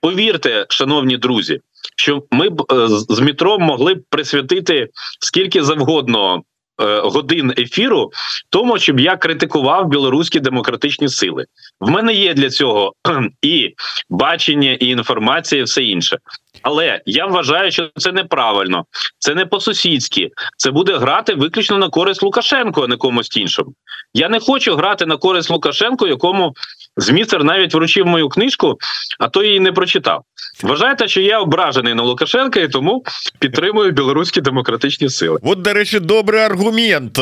Повірте, 0.00 0.66
шановні 0.68 1.16
друзі, 1.16 1.60
що 1.96 2.22
ми 2.30 2.48
б 2.48 2.62
е, 2.72 2.88
з 2.88 3.20
Мітром 3.20 3.62
могли 3.62 3.94
б 3.94 4.04
присвятити 4.10 4.88
скільки 5.20 5.62
завгодно 5.62 6.42
годин 6.78 7.54
ефіру, 7.58 8.10
тому 8.50 8.78
щоб 8.78 9.00
я 9.00 9.16
критикував 9.16 9.88
білоруські 9.88 10.40
демократичні 10.40 11.08
сили. 11.08 11.44
В 11.80 11.90
мене 11.90 12.14
є 12.14 12.34
для 12.34 12.50
цього 12.50 12.92
і 13.42 13.74
бачення, 14.10 14.72
і 14.72 14.86
інформація, 14.86 15.60
і 15.60 15.64
все 15.64 15.82
інше. 15.82 16.18
Але 16.62 17.00
я 17.06 17.26
вважаю, 17.26 17.70
що 17.70 17.90
це 17.96 18.12
неправильно, 18.12 18.84
це 19.18 19.34
не 19.34 19.46
по-сусідськи. 19.46 20.30
Це 20.56 20.70
буде 20.70 20.98
грати 20.98 21.34
виключно 21.34 21.78
на 21.78 21.88
користь 21.88 22.22
Лукашенко, 22.22 22.84
а 22.84 22.86
не 22.86 22.96
комусь 22.96 23.36
іншому. 23.36 23.72
Я 24.14 24.28
не 24.28 24.40
хочу 24.40 24.76
грати 24.76 25.06
на 25.06 25.16
користь 25.16 25.50
Лукашенко, 25.50 26.06
якому 26.06 26.54
змістер 26.96 27.44
навіть 27.44 27.74
вручив 27.74 28.06
мою 28.06 28.28
книжку, 28.28 28.78
а 29.18 29.28
то 29.28 29.42
її 29.42 29.60
не 29.60 29.72
прочитав. 29.72 30.22
Вважаєте, 30.62 31.08
що 31.08 31.20
я 31.20 31.38
ображений 31.38 31.94
на 31.94 32.02
Лукашенка 32.02 32.60
і 32.60 32.68
тому 32.68 33.04
підтримую 33.38 33.92
білоруські 33.92 34.40
демократичні 34.40 35.08
сили. 35.08 35.38
От, 35.42 35.62
до 35.62 35.72
речі, 35.72 36.00
добрий 36.00 36.40
аргумент. 36.40 37.18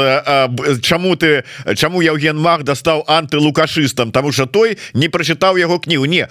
Чому 0.83 1.17
ти 1.17 1.43
чому 1.77 2.03
Євген 2.03 2.37
Магда 2.37 2.75
став 2.75 3.05
антилукашистом? 3.07 4.11
Тому 4.11 4.33
що 4.33 4.47
той 4.47 4.79
не 4.95 5.09
прочитав 5.09 5.59
його 5.59 5.79
книгу. 5.79 6.07
Ні, 6.07 6.27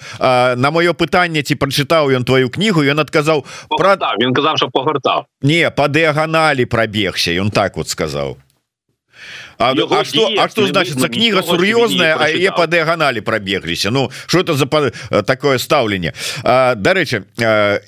на 0.56 0.70
моє 0.70 0.92
питання, 0.92 1.42
чи 1.42 1.56
прочитав 1.56 2.10
він 2.10 2.24
твою 2.24 2.50
книгу, 2.50 2.82
він 2.82 3.00
відказав 3.00 3.44
про 3.78 3.96
він 4.20 4.34
казав, 4.34 4.56
що 4.56 4.68
погортав. 4.68 5.24
Ні, 5.42 5.70
по 5.76 5.88
діагоналі 5.88 6.66
пробігся. 6.66 7.32
Він 7.32 7.50
так 7.50 7.76
от 7.76 7.88
сказав. 7.88 8.36
А, 9.58 9.72
а 9.72 10.04
что 10.04 10.30
а 10.38 10.48
что 10.48 10.66
значится 10.66 11.08
книга 11.08 11.42
сур'ёзная 11.42 12.16
а 12.18 12.28
е 12.28 12.50
по 12.50 12.66
дыагоналі 12.66 13.20
пробегліся 13.20 13.90
Ну 13.90 14.10
что 14.26 14.40
это 14.40 14.54
за 14.54 14.66
такое 15.22 15.58
стаўленне 15.58 16.12
дарэчы 16.44 17.24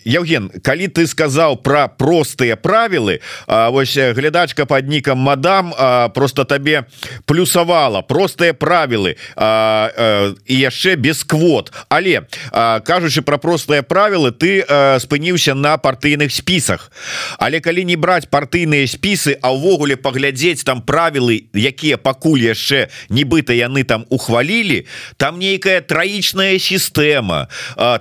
Евген 0.05 0.51
калі 0.63 0.89
ты 0.89 1.07
сказал 1.07 1.57
про 1.57 1.89
простыя 1.89 2.57
правілы 2.57 3.21
Вось 3.47 3.97
глядачка 3.97 4.67
под 4.67 4.89
нікам 4.89 5.19
мадам 5.19 5.75
просто 6.15 6.45
табе 6.45 6.87
плюсавала 7.27 8.03
простыя 8.03 8.55
правілы 8.55 9.17
і 9.37 10.55
яшчэ 10.55 10.97
без 10.97 11.25
квот 11.25 11.73
але 11.89 12.27
кажучы 12.53 13.23
про 13.23 13.39
простыя 13.39 13.83
правілы 13.83 14.31
ты 14.33 14.65
спыніўся 15.01 15.55
на 15.55 15.77
партыйных 15.79 16.33
спісах 16.33 16.93
але 17.39 17.61
калі 17.61 17.85
не 17.85 17.97
браць 17.97 18.27
партыйныя 18.31 18.87
спісы 18.87 19.37
а 19.43 19.53
ўвогуле 19.53 19.97
паглядзець 19.97 20.65
там 20.65 20.83
правілы 20.83 21.49
якія 21.57 21.97
пакуль 21.97 22.45
яшчэ 22.47 22.89
нібыта 23.09 23.57
яны 23.57 23.85
там 23.85 24.07
ухвалілі 24.09 24.87
там 25.17 25.39
нейкая 25.39 25.81
траічная 25.81 26.59
сістэма 26.59 27.49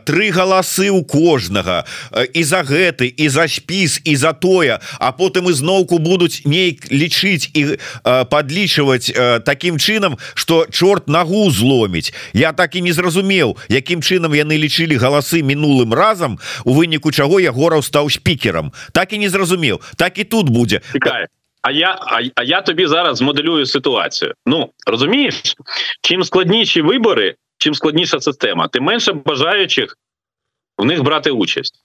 тры 0.05 0.31
галасы 0.31 0.91
у 0.91 1.03
кожнага 1.03 1.85
і 2.33 2.43
за 2.43 2.61
гэты 2.61 3.07
і 3.07 3.29
за 3.29 3.47
спіс 3.47 4.01
і 4.03 4.15
за 4.15 4.33
тое 4.33 4.79
а 4.99 5.11
потым 5.11 5.49
ізноўку 5.49 5.99
будуць 5.99 6.43
нейк 6.45 6.91
лічыць 6.91 7.49
і 7.53 7.77
подлічваць 8.03 9.11
таким 9.45 9.77
чынам 9.77 10.17
что 10.33 10.67
чорт 10.71 11.07
нагу 11.07 11.51
зломіць. 11.51 12.13
Я 12.33 12.53
так 12.53 12.75
і 12.75 12.81
не 12.81 12.93
зразумеў 12.93 13.57
якім 13.69 14.01
чынам 14.01 14.35
яны 14.35 14.57
лічылі 14.57 14.97
галасы 14.97 15.41
мінулым 15.41 15.93
разам 15.93 16.39
у 16.65 16.73
выніку 16.73 17.11
чаго 17.11 17.39
я 17.39 17.51
гораў 17.51 17.83
стаў 17.83 18.09
спікерам. 18.09 18.71
Так 18.91 19.13
і 19.13 19.17
не 19.17 19.29
зразумеў. 19.29 19.81
Так 19.95 20.19
і 20.19 20.23
тут 20.23 20.49
будзе 20.49 20.81
а 21.65 21.71
я 21.71 21.97
а, 22.01 22.21
а 22.35 22.43
я 22.43 22.61
тобі 22.61 22.87
зараз 22.87 23.17
змоделюю 23.17 23.65
ситуацію. 23.65 24.33
Ну 24.45 24.69
розумієш, 24.87 25.55
чим 26.01 26.23
складніші 26.23 26.81
вибори, 26.81 27.35
чим 27.57 27.75
складніша 27.75 28.19
система, 28.19 28.67
тим 28.67 28.83
менше 28.83 29.13
бажаючих 29.13 29.97
в 30.77 30.85
них 30.85 31.03
брати 31.03 31.31
участь. 31.31 31.83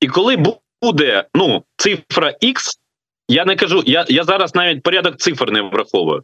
І 0.00 0.08
коли 0.08 0.44
буде 0.82 1.24
ну 1.34 1.64
цифра 1.76 2.34
X, 2.42 2.70
я 3.28 3.44
не 3.44 3.56
кажу, 3.56 3.82
я 3.86 4.04
я 4.08 4.24
зараз 4.24 4.54
навіть 4.54 4.82
порядок 4.82 5.16
цифр 5.16 5.50
не 5.50 5.62
враховую, 5.62 6.22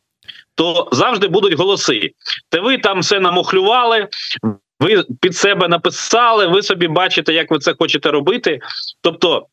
то 0.54 0.88
завжди 0.92 1.28
будуть 1.28 1.54
голоси. 1.54 2.10
Та 2.48 2.60
ви 2.60 2.78
там 2.78 3.00
все 3.00 3.20
намухлювали, 3.20 4.08
ви 4.80 5.04
під 5.20 5.36
себе 5.36 5.68
написали, 5.68 6.46
ви 6.46 6.62
собі 6.62 6.88
бачите, 6.88 7.32
як 7.32 7.50
ви 7.50 7.58
це 7.58 7.74
хочете 7.78 8.10
робити. 8.10 8.60
Тобто 9.00 9.46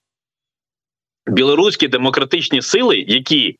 білоруські 1.27 1.87
демократичні 1.87 2.61
сили, 2.61 3.05
які 3.07 3.57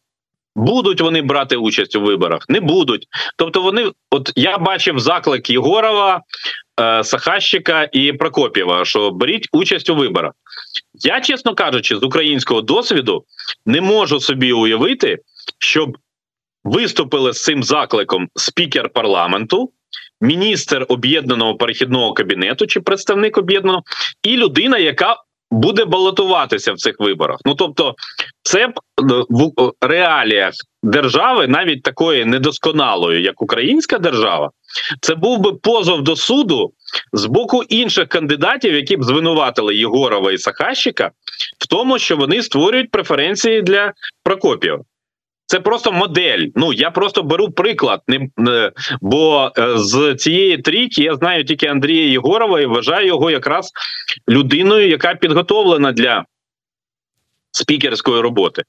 будуть 0.56 1.02
вони 1.02 1.22
брати 1.22 1.56
участь 1.56 1.96
у 1.96 2.02
виборах, 2.02 2.46
не 2.50 2.60
будуть. 2.60 3.08
Тобто, 3.38 3.62
вони, 3.62 3.92
от 4.12 4.32
я 4.36 4.58
бачив 4.58 5.00
заклик 5.00 5.50
Єгорова, 5.50 6.22
е, 6.80 7.04
Сахащика 7.04 7.90
і 7.92 8.14
Прокопєва, 8.14 8.86
що 8.86 9.12
беріть 9.12 9.50
участь 9.52 9.90
у 9.90 9.96
виборах. 9.96 10.34
Я, 10.94 11.22
чесно 11.22 11.56
кажучи, 11.56 11.96
з 11.96 12.04
українського 12.04 12.62
досвіду 12.62 13.26
не 13.66 13.82
можу 13.82 14.20
собі 14.20 14.54
уявити, 14.54 15.18
щоб 15.60 15.98
виступили 16.64 17.34
з 17.34 17.44
цим 17.44 17.64
закликом 17.64 18.30
спікер 18.36 18.90
парламенту. 18.90 19.72
Міністр 20.22 20.86
об'єднаного 20.90 21.56
перехідного 21.56 22.14
кабінету 22.14 22.68
чи 22.68 22.82
представник 22.82 23.38
об'єднаного, 23.38 23.84
і 24.24 24.38
людина, 24.38 24.78
яка 24.78 25.16
буде 25.54 25.86
балотуватися 25.86 26.74
в 26.74 26.78
цих 26.78 26.96
виборах. 27.00 27.40
Ну 27.46 27.56
тобто, 27.56 27.96
це 28.44 28.68
б 28.68 28.72
е, 28.72 29.24
в 29.30 29.72
реаліях 29.82 30.54
держави, 30.84 31.48
навіть 31.48 31.84
такої 31.84 32.26
недосконалої, 32.26 33.24
як 33.24 33.42
українська 33.42 33.98
держава, 33.98 34.50
це 35.02 35.16
був 35.16 35.40
би 35.40 35.54
позов 35.54 36.02
до 36.02 36.16
суду 36.16 36.74
з 37.14 37.26
боку 37.26 37.64
інших 37.64 38.08
кандидатів, 38.08 38.74
які 38.74 38.98
б 38.98 39.04
звинуватили 39.04 39.76
Єгорова 39.76 40.32
і 40.32 40.38
Сахащика, 40.38 41.12
в 41.60 41.68
тому, 41.68 42.00
що 42.00 42.18
вони 42.18 42.42
створюють 42.42 42.92
преференції 42.92 43.62
для 43.62 43.94
Прокопіва. 44.24 44.80
Це 45.46 45.60
просто 45.60 45.92
модель. 45.92 46.48
Ну 46.56 46.74
я 46.74 46.92
просто 46.92 47.24
беру 47.24 47.52
приклад, 47.52 48.02
не, 48.08 48.72
бо 49.02 49.52
е, 49.58 49.78
з 49.78 50.16
цієї 50.16 50.58
трійки 50.58 51.04
я 51.04 51.16
знаю 51.16 51.44
тільки 51.46 51.68
Андрія 51.68 52.10
Єгорова 52.10 52.62
і 52.62 52.66
вважаю 52.66 53.08
його 53.08 53.32
якраз 53.32 53.72
людиною, 54.30 54.90
яка 54.90 55.16
підготовлена 55.16 55.92
для 55.92 56.26
спікерської 57.52 58.22
роботи. 58.22 58.64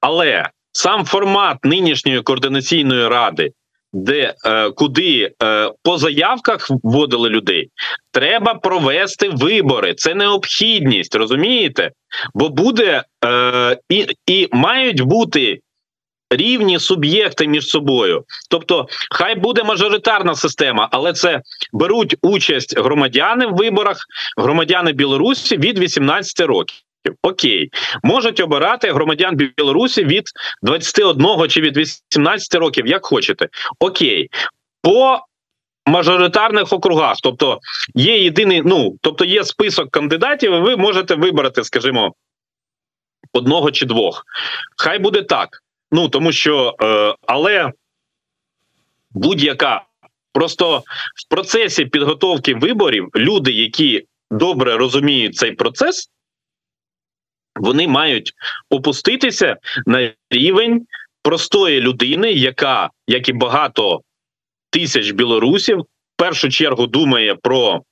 Але 0.00 0.48
сам 0.72 1.04
формат 1.04 1.64
нинішньої 1.64 2.22
координаційної 2.22 3.08
ради, 3.08 3.50
де 3.92 4.34
е, 4.46 4.70
куди 4.70 5.32
е, 5.42 5.70
по 5.82 5.98
заявках 5.98 6.70
вводили 6.82 7.28
людей, 7.28 7.70
треба 8.12 8.54
провести 8.54 9.28
вибори. 9.28 9.94
Це 9.94 10.14
необхідність, 10.14 11.14
розумієте? 11.14 11.90
Бо 12.34 12.48
буде 12.48 13.02
і, 13.88 14.06
і 14.26 14.48
мають 14.52 15.00
бути 15.00 15.60
рівні 16.36 16.78
суб'єкти 16.78 17.46
між 17.46 17.66
собою. 17.66 18.24
Тобто, 18.50 18.86
хай 19.10 19.34
буде 19.34 19.62
мажоритарна 19.62 20.34
система, 20.34 20.88
але 20.92 21.12
це 21.12 21.42
беруть 21.72 22.16
участь 22.22 22.78
громадяни 22.78 23.46
в 23.46 23.54
виборах, 23.54 23.96
громадяни 24.36 24.92
Білорусі 24.92 25.56
від 25.56 25.78
18 25.78 26.40
років. 26.40 26.78
Окей, 27.22 27.70
можуть 28.02 28.40
обирати 28.40 28.92
громадян 28.92 29.36
Білорусі 29.36 30.04
від 30.04 30.24
21 30.62 31.48
чи 31.48 31.60
від 31.60 31.76
18 31.76 32.54
років, 32.54 32.86
як 32.86 33.06
хочете. 33.06 33.48
Окей, 33.78 34.28
по 34.82 35.18
мажоритарних 35.86 36.72
округах, 36.72 37.16
тобто 37.22 37.60
є 37.94 38.18
єдиний, 38.18 38.62
ну 38.64 38.96
тобто 39.00 39.24
є 39.24 39.44
список 39.44 39.90
кандидатів, 39.90 40.52
і 40.52 40.58
ви 40.58 40.76
можете 40.76 41.14
вибрати, 41.14 41.64
скажімо, 41.64 42.14
одного 43.32 43.70
чи 43.70 43.86
двох. 43.86 44.24
Хай 44.76 44.98
буде 44.98 45.22
так. 45.22 45.63
Ну 45.94 46.08
тому 46.08 46.32
що 46.32 46.76
е, 46.82 47.14
але 47.26 47.72
будь-яка. 49.10 49.84
Просто 50.32 50.78
в 51.16 51.28
процесі 51.30 51.84
підготовки 51.84 52.54
виборів 52.54 53.08
люди, 53.16 53.52
які 53.52 54.06
добре 54.30 54.76
розуміють 54.76 55.36
цей 55.36 55.52
процес, 55.52 56.10
вони 57.56 57.88
мають 57.88 58.32
опуститися 58.70 59.56
на 59.86 60.12
рівень 60.30 60.86
простої 61.22 61.80
людини, 61.80 62.32
яка, 62.32 62.90
як 63.06 63.28
і 63.28 63.32
багато 63.32 64.02
тисяч 64.70 65.10
білорусів, 65.10 65.80
в 65.80 65.86
першу 66.16 66.48
чергу 66.48 66.86
думає 66.86 67.34
про 67.34 67.82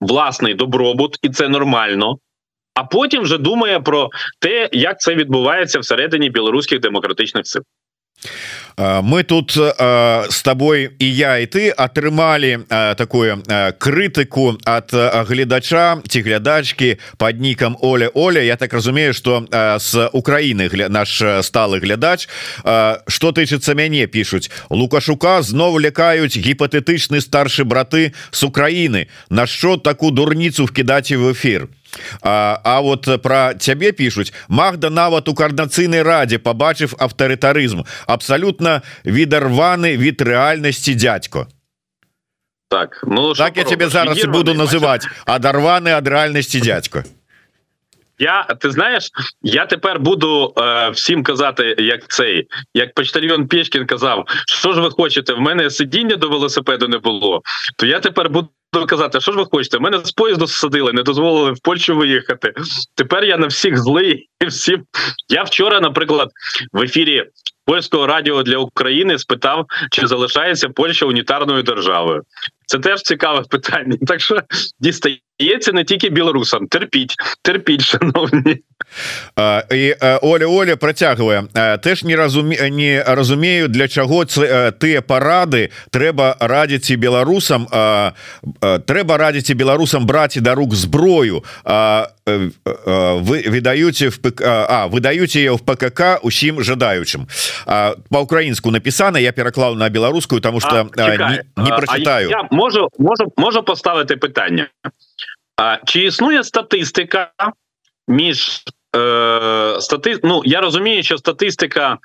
власний 0.00 0.54
добробут, 0.54 1.18
і 1.22 1.28
це 1.28 1.48
нормально 1.48 2.18
а 2.75 2.83
потім 2.83 3.23
вже 3.23 3.37
думає 3.37 3.79
про 3.79 4.09
те, 4.39 4.69
як 4.71 4.99
це 4.99 5.15
відбувається 5.15 5.79
всередині 5.79 6.29
білоруських 6.29 6.79
демократичних 6.79 7.47
сил. 7.47 7.63
мы 8.77 9.23
тут 9.23 9.57
э, 9.57 10.25
с 10.29 10.41
тобой 10.43 10.89
і 10.99 11.15
я 11.15 11.37
і 11.37 11.45
ты 11.45 11.73
атрымалі 11.77 12.65
э, 12.69 12.95
такую 12.95 13.43
э, 13.47 13.73
крытыку 13.77 14.57
от 14.65 14.93
гледача 15.27 16.01
ці 16.07 16.21
глядачки 16.21 16.97
под 17.17 17.41
нікам 17.41 17.77
Оля 17.81 18.09
Оля 18.13 18.39
Я 18.39 18.55
так 18.55 18.73
разумею 18.73 19.13
что 19.13 19.45
с 19.51 20.09
Украины 20.13 20.67
гля... 20.67 20.89
наш 20.89 21.21
сталы 21.41 21.79
глядач 21.79 22.29
что 23.07 23.31
тычыцца 23.31 23.75
мяне 23.75 24.07
пишутць 24.07 24.49
лукашука 24.69 25.41
зноў 25.41 25.79
лякаюць 25.79 26.37
гіпатетычны 26.37 27.21
старшы 27.21 27.63
браты 27.63 28.13
с 28.31 28.43
Украины 28.43 29.07
на 29.29 29.47
що 29.47 29.77
таку 29.77 30.11
дурніцу 30.11 30.65
вкідаць 30.65 31.11
в 31.11 31.31
эфир 31.31 31.67
А, 32.21 32.59
а 32.63 32.81
вот 32.81 33.07
про 33.21 33.53
цябе 33.53 33.91
пишутць 33.91 34.33
Магда 34.47 34.89
нават 34.89 35.29
у 35.29 35.33
каарднацыйнай 35.35 36.01
радзе 36.01 36.39
побачыв 36.39 36.95
аўтарытарызм 36.99 37.83
абсолютно 38.07 38.81
відарваны 39.05 39.97
від 39.97 40.21
рэальнасці 40.21 40.95
дядько 40.95 41.47
так 42.69 43.03
ну 43.03 43.33
так 43.33 43.57
я 43.57 43.63
тебе 43.63 43.89
зараз 43.89 44.23
і 44.23 44.27
буду 44.27 44.53
называть 44.53 45.03
адарваны 45.25 45.89
ад 45.89 46.07
рэальнасці 46.07 46.61
дядько 46.61 47.03
Я 48.21 48.43
ти 48.43 48.71
знаєш, 48.71 49.09
я 49.41 49.65
тепер 49.65 49.99
буду 49.99 50.53
е, 50.57 50.89
всім 50.89 51.23
казати, 51.23 51.75
як 51.77 52.07
цей, 52.07 52.47
як 52.73 52.93
почтальйон 52.93 53.47
Пєшкін 53.47 53.85
казав, 53.85 54.25
що 54.47 54.73
ж 54.73 54.81
ви 54.81 54.89
хочете? 54.89 55.33
В 55.33 55.39
мене 55.39 55.69
сидіння 55.69 56.15
до 56.15 56.29
велосипеду 56.29 56.87
не 56.87 56.97
було. 56.97 57.41
То 57.77 57.85
я 57.85 57.99
тепер 57.99 58.29
буду 58.29 58.49
казати, 58.84 59.20
що 59.20 59.32
ж 59.32 59.38
ви 59.38 59.44
хочете? 59.44 59.78
Мене 59.78 59.98
з 60.04 60.12
поїзду 60.12 60.46
садили, 60.46 60.92
не 60.92 61.02
дозволили 61.02 61.52
в 61.52 61.60
Польщу 61.60 61.96
виїхати. 61.96 62.52
Тепер 62.94 63.24
я 63.24 63.36
на 63.36 63.46
всіх 63.46 63.78
злий. 63.78 64.28
всім. 64.48 64.84
Я 65.28 65.42
вчора, 65.42 65.80
наприклад, 65.80 66.28
в 66.72 66.82
ефірі 66.82 67.24
польського 67.64 68.06
радіо 68.06 68.42
для 68.42 68.58
України 68.58 69.18
спитав, 69.18 69.66
чи 69.90 70.06
залишається 70.06 70.68
Польща 70.68 71.06
унітарною 71.06 71.62
державою. 71.62 72.22
Це 72.66 72.78
теж 72.78 73.02
цікаве 73.02 73.42
питання. 73.50 73.96
Так 74.06 74.20
що 74.20 74.40
дістається 75.40 75.72
не 75.72 75.84
тільки 75.84 76.10
білорусам. 76.10 76.66
Терпіть, 76.66 77.14
терпіть, 77.42 77.82
шановні. 77.82 78.62
і 79.74 79.94
Оля 80.22 80.46
Оля 80.46 80.76
працягвае 80.76 81.44
теж 81.82 82.04
не 82.04 82.16
разуме 82.16 82.70
не 82.70 83.04
разумею 83.06 83.68
для 83.68 83.88
чаго 83.88 84.24
тыя 84.24 85.00
парады 85.00 85.70
трэба 85.90 86.36
радзіць 86.40 86.90
і 86.90 86.96
беларусам 86.96 87.66
трэба 88.60 89.16
радзіць 89.16 89.50
і 89.50 89.54
беларусам 89.54 90.06
браць 90.06 90.38
да 90.40 90.54
рук 90.54 90.74
зброю. 90.74 91.44
Вы 92.26 93.44
выдаюце 93.48 94.10
в 94.10 94.18
а 94.42 94.88
выдаюце 94.88 95.38
ее 95.38 95.56
в 95.56 95.62
ПКК 95.64 96.18
усім 96.22 96.62
жадаючым 96.62 97.26
по-украінску 98.10 98.70
напісана 98.70 99.18
я 99.18 99.32
пераклаў 99.32 99.74
на 99.74 99.88
беларускую 99.88 100.40
тому 100.40 100.60
что 100.60 100.90
а, 100.96 101.16
не, 101.16 101.44
не 101.56 101.70
прочитаю. 101.70 102.30
я 102.30 102.48
можу 102.50 102.88
можу 102.98 103.32
можу 103.36 103.62
поставити 103.62 104.16
питання 104.16 104.68
а 105.56 105.78
чи 105.86 106.04
існує 106.04 106.44
статистика 106.44 107.30
між 108.08 108.62
е, 108.96 109.76
стати... 109.80 110.20
Ну 110.22 110.42
я 110.44 110.60
розумію, 110.60 111.02
що 111.02 111.18
статистика 111.18 111.98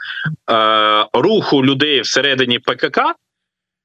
е, 0.52 1.06
руху 1.14 1.66
людей 1.66 2.02
всередині 2.02 2.60
ПКК 2.60 3.00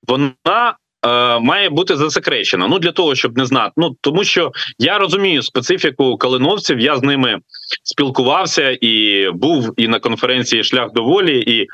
вона 0.09 0.76
е, 1.07 1.38
має 1.40 1.70
бути 1.70 1.96
засекречена. 1.96 2.68
Ну 2.68 2.79
для 2.79 2.92
того, 2.92 3.14
щоб 3.14 3.38
не 3.38 3.46
знати. 3.46 3.72
Ну 3.76 3.96
тому 4.00 4.24
що 4.24 4.52
я 4.79 4.98
розумію 4.98 5.42
специфіку 5.42 6.18
калиновців. 6.18 6.81
Я 6.81 6.96
з 6.96 7.02
ними 7.02 7.38
спілкувався 7.83 8.79
і 8.81 9.26
був 9.31 9.74
і 9.76 9.88
на 9.88 9.98
конференції 9.98 10.64
Шлях 10.64 10.92
до 10.92 11.05
волі, 11.05 11.40
і 11.46 11.66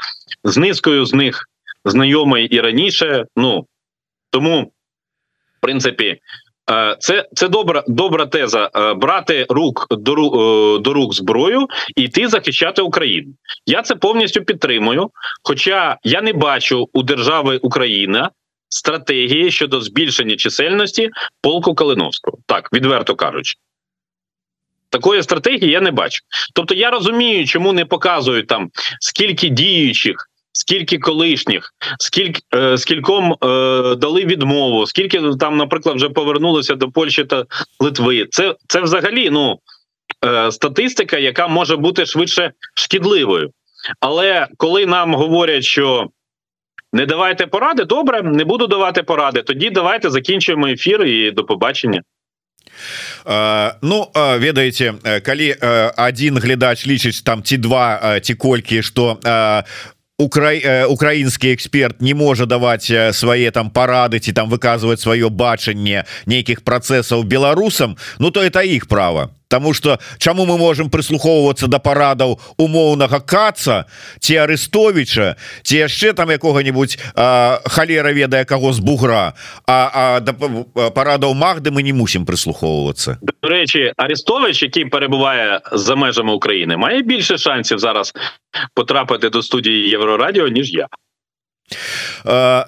з 0.44 0.57
низкою 0.57 1.05
з 1.05 1.14
них 1.14 1.48
знайомий 1.85 2.46
і 2.46 2.61
раніше. 2.61 3.24
Ну 3.37 3.66
тому, 4.31 4.62
в 5.59 5.61
принципі. 5.61 6.20
Е, 6.70 6.96
це 7.01 7.29
це 7.35 7.48
добра 7.48 7.85
добра 7.87 8.27
теза 8.27 8.70
е, 8.75 8.94
брати 8.94 9.46
рук 9.48 9.87
до 9.90 10.12
е, 10.12 10.79
до 10.79 10.92
рук 10.92 11.14
зброю 11.14 11.66
і 11.96 12.03
йти 12.03 12.29
захищати 12.29 12.83
Україну. 12.83 13.35
Я 13.66 13.83
це 13.83 13.94
повністю 13.94 14.44
підтримую. 14.44 15.11
Хоча 15.42 15.96
я 16.03 16.22
не 16.22 16.33
бачу 16.33 16.88
у 16.92 17.03
держави 17.03 17.59
Україна 17.62 18.31
стратегії 18.68 19.51
щодо 19.51 19.81
збільшення 19.81 20.37
чисельності 20.37 21.11
полку 21.40 21.75
Калиновського, 21.75 22.38
так 22.46 22.72
відверто 22.72 23.16
кажучи. 23.16 23.59
Такої 24.90 25.22
стратегії 25.22 25.70
я 25.70 25.81
не 25.81 25.90
бачу. 25.90 26.18
Тобто 26.55 26.75
я 26.75 26.90
розумію, 26.90 27.46
чому 27.46 27.72
не 27.72 27.85
показують 27.85 28.46
там 28.46 28.70
скільки 29.01 29.48
діючих 29.48 30.29
скільки 30.52 30.98
колишніх, 30.98 31.74
скільки 31.98 32.40
е, 32.54 32.78
скільком 32.78 33.32
е, 33.32 33.36
дали 33.94 34.24
відмову, 34.24 34.86
скільки 34.86 35.20
там, 35.40 35.56
наприклад, 35.56 35.96
вже 35.96 36.08
повернулося 36.08 36.74
до 36.74 36.90
Польщі 36.90 37.24
та 37.24 37.44
Литви. 37.80 38.26
Це 38.30 38.54
це 38.68 38.80
взагалі 38.80 39.30
ну 39.30 39.58
е, 40.24 40.52
статистика, 40.52 41.18
яка 41.18 41.48
може 41.48 41.76
бути 41.76 42.06
швидше 42.06 42.52
шкідливою. 42.74 43.50
Але 44.00 44.46
коли 44.56 44.86
нам 44.86 45.14
говорять, 45.14 45.64
що 45.64 46.08
не 46.92 47.06
давайте 47.06 47.46
поради, 47.46 47.84
добре, 47.84 48.22
не 48.22 48.44
буду 48.44 48.66
давати 48.66 49.02
поради. 49.02 49.42
Тоді 49.42 49.70
давайте 49.70 50.10
закінчуємо 50.10 50.68
ефір 50.68 51.04
і 51.04 51.30
до 51.30 51.44
побачення. 51.44 52.02
Uh, 53.24 53.72
ну 53.82 54.06
uh, 54.14 54.38
ведаеце 54.38 54.94
калі 55.22 55.54
uh, 55.54 56.08
один 56.08 56.38
глядач 56.38 56.86
лічыць 56.86 57.22
там 57.22 57.42
ці 57.42 57.56
два 57.56 58.20
ці 58.22 58.34
колькі 58.34 58.82
что 58.82 59.18
укра 60.17 60.58
украінскі 60.89 61.53
эксперт 61.53 62.01
не 62.01 62.13
можа 62.17 62.45
даваць 62.49 62.89
свае 63.13 63.51
там 63.51 63.69
парады 63.69 64.19
ці 64.19 64.34
там 64.34 64.49
выказваць 64.49 65.01
сваё 65.01 65.30
бачанне 65.30 66.06
нейкіх 66.25 66.65
працэсаў 66.65 67.23
беларусам 67.23 67.97
Ну 68.19 68.32
то 68.32 68.41
это 68.41 68.65
іх 68.65 68.88
права 68.88 69.30
Таму 69.51 69.73
что 69.73 69.99
чаму 70.17 70.45
мы 70.45 70.58
можем 70.58 70.89
прыслухоўвацца 70.89 71.67
да 71.67 71.80
парадаў 71.80 72.36
умоўнага 72.58 73.19
каца 73.19 73.86
ці 74.19 74.36
арестовича 74.43 75.36
ці 75.63 75.77
яшчэ 75.77 76.13
там 76.13 76.32
якога-нибудь 76.32 76.99
халера 77.15 78.12
ведае 78.12 78.43
каго 78.45 78.73
з 78.73 78.80
бугра 78.80 79.34
а, 79.67 79.77
а 79.93 80.19
да 80.19 80.34
парадаў 80.91 81.34
Магды 81.34 81.71
мы 81.71 81.84
не 81.84 81.93
мусім 81.93 82.25
прыслухоўвацца 82.25 83.17
До 83.21 83.49
речі 83.49 83.93
арестович 83.97 84.63
який 84.63 84.86
перебувае 84.86 85.62
за 85.71 85.95
межами 85.95 86.34
України 86.34 86.77
мае 86.77 87.01
більше 87.01 87.38
шансів 87.38 87.80
зараз 87.80 88.13
потрапити 88.73 89.30
до 89.30 89.41
студії 89.41 89.89
Єврорадіо 89.89 90.47
ніж 90.47 90.73
я 90.73 90.88
Uh, 90.88 91.11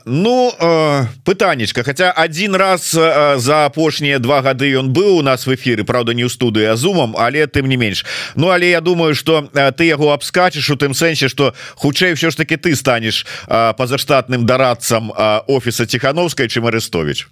Ну 0.04 0.52
uh, 0.58 1.06
пытанечка 1.24 1.84
хотя 1.84 2.12
один 2.12 2.54
раз 2.54 2.94
uh, 2.94 3.38
за 3.38 3.66
апошнія 3.66 4.18
два 4.18 4.42
гады 4.42 4.76
он 4.78 4.92
быў 4.92 5.18
у 5.18 5.22
нас 5.22 5.46
в 5.46 5.54
эфиры 5.54 5.84
Праўда 5.84 6.14
не 6.14 6.24
ў 6.24 6.30
студыі 6.30 6.72
а 6.72 6.76
зумом 6.76 7.14
але 7.18 7.46
тым 7.46 7.66
не 7.66 7.76
менш 7.76 8.04
Ну 8.34 8.48
але 8.48 8.70
я 8.70 8.80
думаю 8.80 9.14
что 9.14 9.48
ты 9.76 9.84
яго 9.84 10.12
абскачешь 10.12 10.70
у 10.70 10.76
тым 10.76 10.94
сэнсе 10.94 11.28
что 11.28 11.54
хутчэй 11.76 12.14
все 12.14 12.30
ж 12.30 12.36
таки 12.36 12.56
ты 12.56 12.74
станешь 12.76 13.26
пазаштатным 13.46 14.46
дарадцам 14.46 15.12
офіса 15.46 15.86
тихохановскай 15.86 16.48
чым 16.48 16.66
арестович 16.66 17.28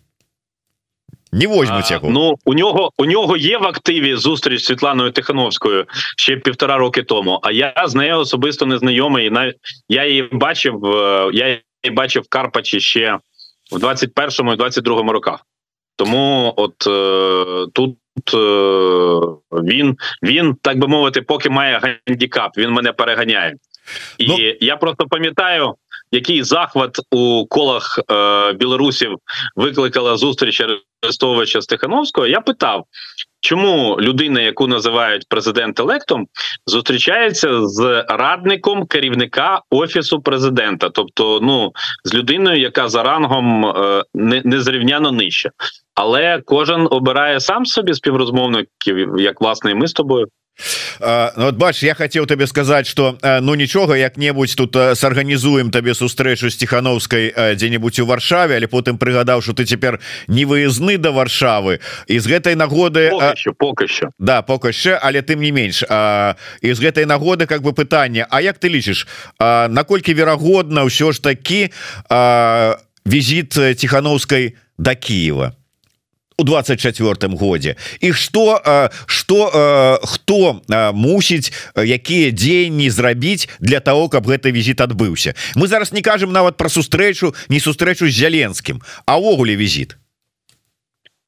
не 1.33 1.47
возьмуть 1.47 1.91
яго 1.91 2.11
Ну 2.11 2.35
у 2.45 2.55
нього 2.55 2.91
у 2.99 3.05
нього 3.05 3.37
є 3.37 3.59
в 3.59 3.65
активі 3.65 4.17
зустріч 4.17 4.63
з 4.63 4.65
Світланою 4.65 5.11
Тихановською 5.11 5.85
ще 6.17 6.37
півтора 6.37 6.77
роки 6.77 7.03
тому. 7.03 7.41
А 7.43 7.53
я 7.53 7.75
з 7.87 7.95
нею 7.95 8.19
особисто 8.19 8.67
не 8.67 8.79
знайомий. 8.79 9.31
Навіть 9.31 9.57
я 9.89 10.07
її 10.07 10.29
бачив. 10.33 10.81
Я 11.33 11.49
її 11.49 11.63
бачив 11.93 12.23
в 12.23 12.29
Карпачі 12.29 12.81
ще 12.81 13.19
в 13.73 13.77
21-му 13.77 14.53
і 14.53 14.57
22-му 14.57 15.13
роках. 15.13 15.41
Тому, 15.97 16.55
от 16.57 16.87
е, 16.87 17.67
тут 17.73 17.99
е, 18.35 18.39
він 19.53 19.97
він 20.23 20.55
так 20.63 20.79
би 20.79 20.89
мовити, 20.89 21.23
поки 21.23 21.51
має 21.51 21.99
гандікап, 22.09 22.59
він 22.59 22.71
мене 22.71 22.93
переганяє, 22.93 23.55
і 24.19 24.27
ну... 24.29 24.37
я 24.61 24.77
просто 24.77 25.07
пам'ятаю 25.07 25.75
який 26.13 26.43
захват 26.43 27.01
у 27.11 27.47
колах 27.47 28.01
е, 28.11 28.53
білорусів 28.53 29.17
викликала 29.57 30.17
зустріч 30.17 30.63
Арестовича 31.03 31.63
Стехановського, 31.63 32.27
я 32.27 32.41
питав, 32.41 32.85
чому 33.41 33.97
людина, 34.01 34.41
яку 34.41 34.67
називають 34.67 35.27
президент-електом, 35.29 36.27
зустрічається 36.67 37.67
з 37.67 38.05
радником 38.09 38.87
керівника 38.87 39.61
офісу 39.71 40.21
президента, 40.21 40.89
тобто 40.89 41.39
ну 41.43 41.73
з 42.05 42.15
людиною, 42.15 42.61
яка 42.61 42.89
за 42.89 43.03
рангом 43.03 43.67
е, 43.67 44.05
не, 44.15 44.43
незрівняно 44.45 45.13
нижча. 45.13 45.51
Але 45.95 46.43
кожен 46.45 46.89
обирає 46.91 47.41
сам 47.41 47.67
собі 47.67 47.95
співрозмовників, 47.95 49.19
як 49.19 49.41
власне, 49.41 49.71
і 49.71 49.75
ми 49.75 49.87
з 49.87 49.93
тобою. 49.93 50.27
Ну, 51.01 51.31
вот 51.37 51.57
бач 51.57 51.83
я 51.83 51.95
хотел 51.95 52.27
тебе 52.27 52.47
сказать 52.47 52.87
что 52.87 53.19
ну 53.23 53.55
нічога 53.55 53.97
як-небудзь 53.97 54.55
тут 54.55 54.77
сарганізуем 54.95 55.71
табе 55.71 55.95
сустрэчу 55.95 56.51
с 56.51 56.57
тихохановской 56.57 57.35
дзе-нибудь 57.57 57.99
у 57.99 58.07
варшаве 58.07 58.57
але 58.57 58.69
потым 58.69 58.99
прыгадаў 58.99 59.43
что 59.43 59.53
ты 59.53 59.65
цяпер 59.65 60.01
не 60.29 60.45
выязны 60.45 60.99
до 60.99 61.11
варшавы. 61.13 61.81
Из 62.07 62.27
гэтай 62.27 62.55
нагоды 62.55 63.11
пока 63.59 63.85
еще 63.85 64.11
да 64.19 64.43
пока 64.43 64.69
яшчэ 64.69 64.99
але 65.03 65.23
тым 65.23 65.41
не 65.41 65.51
менш 65.51 65.83
из 66.61 66.79
гэтай 66.79 67.05
нагоды 67.05 67.47
как 67.47 67.63
бы 67.63 67.73
пытанне 67.73 68.27
А 68.31 68.41
як 68.41 68.59
ты 68.59 68.69
лічыш 68.69 69.07
наколькі 69.41 70.15
верагодна 70.15 70.85
ўсё 70.85 71.13
ж 71.13 71.23
таки 71.23 71.73
візит 73.05 73.51
тихохановской 73.51 74.57
до 74.79 74.95
Киева 74.95 75.57
у 76.43 76.45
24 76.45 77.37
годзе 77.37 77.77
і 78.01 78.13
что 78.13 78.91
что 79.07 80.01
хто 80.03 80.61
мусіць 80.95 81.53
якія 81.77 82.31
дзеянні 82.31 82.91
зрабіць 82.91 83.49
для 83.61 83.81
того 83.81 84.09
каб 84.09 84.27
гэты 84.27 84.51
візіт 84.51 84.83
адбыўся? 84.83 85.35
Мы 85.55 85.67
зараз 85.67 85.93
не 85.93 86.03
кажам 86.03 86.33
нават 86.33 86.57
про 86.57 86.69
сустрэчу 86.69 87.35
не 87.49 87.61
сустрэчу 87.61 88.11
з 88.11 88.15
зяленскім 88.15 88.83
а 89.07 89.19
увогуле 89.19 89.57
візіт. 89.57 89.97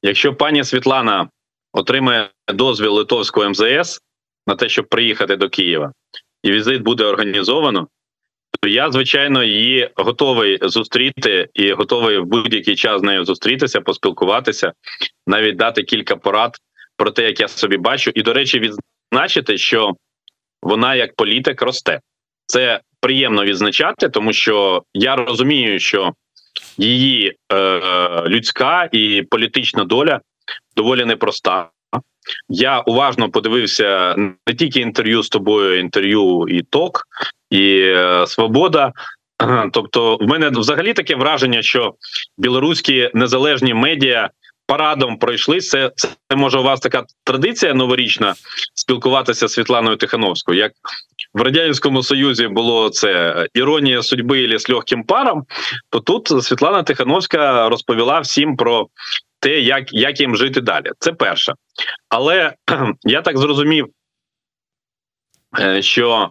Якщо 0.03 0.33
пані 0.33 0.63
Світлана 0.63 1.29
отримає 1.73 2.29
дозвіл 2.53 2.93
литовського 2.93 3.49
МЗС 3.49 4.01
на 4.47 4.55
те, 4.55 4.69
щоб 4.69 4.89
приїхати 4.89 5.35
до 5.35 5.49
Києва, 5.49 5.91
і 6.43 6.51
візит 6.51 6.81
буде 6.81 7.03
організовано, 7.03 7.87
я 8.63 8.91
звичайно 8.91 9.43
її 9.43 9.89
готовий 9.95 10.59
зустріти 10.61 11.49
і 11.53 11.71
готовий 11.71 12.17
в 12.17 12.25
будь-який 12.25 12.75
час 12.75 12.99
з 13.01 13.03
нею 13.03 13.25
зустрітися, 13.25 13.81
поспілкуватися, 13.81 14.73
навіть 15.27 15.55
дати 15.55 15.83
кілька 15.83 16.15
порад 16.15 16.57
про 16.97 17.11
те, 17.11 17.23
як 17.23 17.39
я 17.39 17.47
собі 17.47 17.77
бачу, 17.77 18.11
і 18.15 18.21
до 18.21 18.33
речі, 18.33 18.59
відзначити, 18.59 19.57
що 19.57 19.93
вона 20.61 20.95
як 20.95 21.15
політик 21.15 21.61
росте. 21.61 21.99
Це 22.45 22.81
приємно 22.99 23.43
відзначати, 23.43 24.09
тому 24.09 24.33
що 24.33 24.83
я 24.93 25.15
розумію, 25.15 25.79
що 25.79 26.13
її 26.77 27.37
е, 27.53 27.79
людська 28.27 28.89
і 28.91 29.21
політична 29.29 29.83
доля 29.83 30.21
доволі 30.75 31.05
непроста. 31.05 31.69
Я 32.49 32.79
уважно 32.79 33.29
подивився 33.29 34.15
не 34.17 34.55
тільки 34.55 34.79
інтерв'ю 34.79 35.23
з 35.23 35.29
тобою, 35.29 35.79
інтерв'ю 35.79 36.45
і 36.47 36.61
ток, 36.61 37.03
і 37.49 37.79
е, 37.79 38.27
свобода. 38.27 38.91
Тобто, 39.71 40.17
в 40.17 40.27
мене 40.27 40.49
взагалі 40.49 40.93
таке 40.93 41.15
враження, 41.15 41.61
що 41.61 41.93
білоруські 42.37 43.11
незалежні 43.13 43.73
медіа 43.73 44.29
парадом 44.67 45.17
пройшли. 45.17 45.59
Це 45.59 45.91
це 45.95 46.35
може 46.35 46.59
у 46.59 46.63
вас 46.63 46.79
така 46.79 47.03
традиція 47.23 47.73
новорічна 47.73 48.35
спілкуватися 48.73 49.47
з 49.47 49.53
Світланою 49.53 49.97
Тихановською. 49.97 50.59
Як 50.59 50.71
в 51.33 51.41
радянському 51.41 52.03
союзі 52.03 52.47
було 52.47 52.89
це 52.89 53.47
іронія 53.53 54.03
судьби 54.03 54.41
і 54.41 54.59
з 54.59 54.69
легким 54.69 55.03
паром, 55.03 55.45
то 55.89 55.99
тут 55.99 56.43
Світлана 56.43 56.83
Тихановська 56.83 57.69
розповіла 57.69 58.19
всім 58.19 58.57
про 58.57 58.87
те, 59.39 59.59
як 59.59 59.93
як 59.93 60.19
їм 60.19 60.35
жити 60.35 60.61
далі. 60.61 60.91
Це 60.99 61.13
перше. 61.13 61.53
Але 62.09 62.53
я 63.03 63.21
так 63.21 63.37
зрозумів, 63.37 63.87
е, 65.59 65.81
що 65.81 66.21
е, 66.23 66.29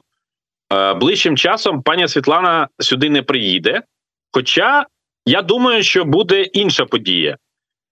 ближчим 0.96 1.36
часом 1.36 1.82
пані 1.82 2.08
Світлана 2.08 2.68
сюди 2.78 3.10
не 3.10 3.22
приїде. 3.22 3.82
Хоча 4.32 4.86
я 5.26 5.42
думаю, 5.42 5.82
що 5.82 6.04
буде 6.04 6.42
інша 6.42 6.84
подія. 6.84 7.36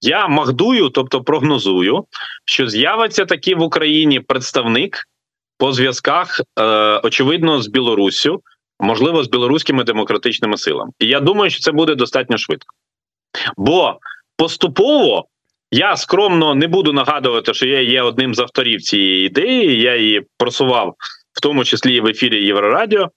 Я 0.00 0.28
магдую, 0.28 0.88
тобто 0.88 1.22
прогнозую, 1.22 2.04
що 2.44 2.68
з'явиться 2.68 3.24
таки 3.24 3.54
в 3.54 3.62
Україні 3.62 4.20
представник 4.20 5.08
по 5.58 5.72
зв'язках, 5.72 6.40
е, 6.58 6.64
очевидно, 7.02 7.62
з 7.62 7.68
Білоруссю, 7.68 8.42
можливо, 8.80 9.24
з 9.24 9.28
білоруськими 9.28 9.84
демократичними 9.84 10.56
силами. 10.56 10.90
І 10.98 11.06
я 11.06 11.20
думаю, 11.20 11.50
що 11.50 11.60
це 11.60 11.72
буде 11.72 11.94
достатньо 11.94 12.38
швидко. 12.38 12.74
Бо 13.56 13.98
поступово 14.36 15.26
я 15.70 15.96
скромно 15.96 16.54
не 16.54 16.68
буду 16.68 16.92
нагадувати, 16.92 17.54
що 17.54 17.66
я 17.66 17.80
є 17.80 18.02
одним 18.02 18.34
з 18.34 18.38
авторів 18.38 18.82
цієї 18.82 19.26
ідеї. 19.26 19.80
Я 19.80 19.96
її 19.96 20.22
просував 20.38 20.94
в 21.32 21.40
тому 21.40 21.64
числі 21.64 21.94
і 21.94 22.00
в 22.00 22.06
ефірі 22.06 22.44
Єврорадіо. 22.44 23.10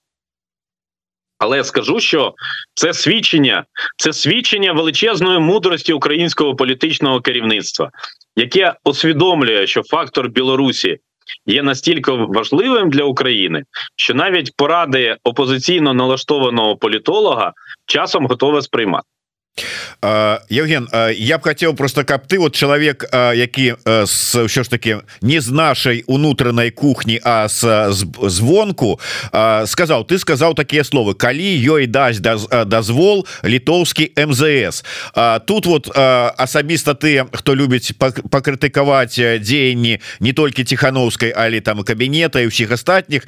Але 1.38 1.64
скажу, 1.64 2.00
що 2.00 2.34
це 2.74 2.94
свідчення, 2.94 3.64
це 3.96 4.12
свідчення 4.12 4.72
величезної 4.72 5.38
мудрості 5.38 5.92
українського 5.92 6.56
політичного 6.56 7.20
керівництва, 7.20 7.90
яке 8.36 8.74
усвідомлює, 8.84 9.66
що 9.66 9.82
фактор 9.82 10.28
Білорусі 10.28 10.98
є 11.46 11.62
настільки 11.62 12.10
важливим 12.10 12.90
для 12.90 13.04
України, 13.04 13.64
що 13.96 14.14
навіть 14.14 14.56
поради 14.56 15.16
опозиційно 15.24 15.94
налаштованого 15.94 16.76
політолога 16.76 17.52
часом 17.86 18.26
готове 18.26 18.62
сприймати. 18.62 19.06
Евген 20.50 20.88
я 21.16 21.38
б 21.38 21.42
хотел 21.42 21.74
просто 21.74 22.04
каб 22.04 22.26
ты 22.26 22.38
вот 22.38 22.54
человек 22.54 23.04
які 23.12 23.74
ўсё 23.84 24.62
ж 24.62 24.68
таки 24.68 25.00
не 25.22 25.40
з 25.40 25.50
нашай 25.50 26.04
унутранай 26.06 26.70
кухні 26.70 27.20
а 27.24 27.48
с 27.48 27.90
звонку 28.28 29.00
сказал 29.64 30.04
ты 30.04 30.18
сказал 30.18 30.54
такія 30.54 30.84
словы 30.84 31.14
калі 31.14 31.48
ёй 31.56 31.86
дасць 31.86 32.20
дазвол 32.20 33.26
літоўскі 33.44 34.12
МЗС 34.16 34.84
тут 35.46 35.66
вот 35.66 35.88
асабіста 35.96 36.92
ты 36.92 37.24
хто 37.32 37.56
любіць 37.56 37.96
пакрытыкаваць 37.96 39.16
дзеянні 39.16 40.00
не 40.20 40.32
толькі 40.32 40.64
тихохановскай 40.64 41.32
але 41.32 41.60
там 41.60 41.82
кабінета 41.82 42.40
і 42.40 42.52
ўсіх 42.52 42.70
астатніх 42.76 43.24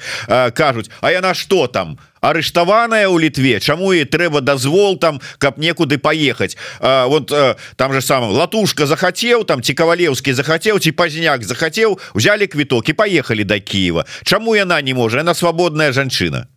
кажуць 0.53 0.89
А 1.01 1.11
яна 1.11 1.33
что 1.33 1.67
там 1.67 1.97
арыштаваная 2.21 3.07
у 3.07 3.19
літве 3.19 3.59
Чаму 3.59 3.93
і 3.93 4.05
трэба 4.05 4.41
дазвол 4.41 4.97
там 4.97 5.21
каб 5.37 5.57
некуды 5.57 5.97
поехать? 5.97 6.57
А, 6.79 7.07
вот 7.07 7.31
а, 7.31 7.55
там 7.75 7.93
же 7.93 8.01
сам 8.01 8.29
латушка 8.31 8.85
захацеў 8.85 9.43
там 9.45 9.61
ці 9.61 9.73
кавалеўскі 9.73 10.33
захацеў 10.33 10.79
ці 10.79 10.91
пазняк 10.91 11.43
захацеў 11.43 11.99
взяли 12.13 12.47
квіток 12.47 12.89
і 12.89 12.93
поехали 12.93 13.43
до 13.43 13.59
Киева. 13.59 14.05
Чаму 14.23 14.55
яна 14.55 14.81
не 14.81 14.93
можа 14.93 15.21
она 15.21 15.33
свабодная 15.33 15.91
жанчына 15.91 16.47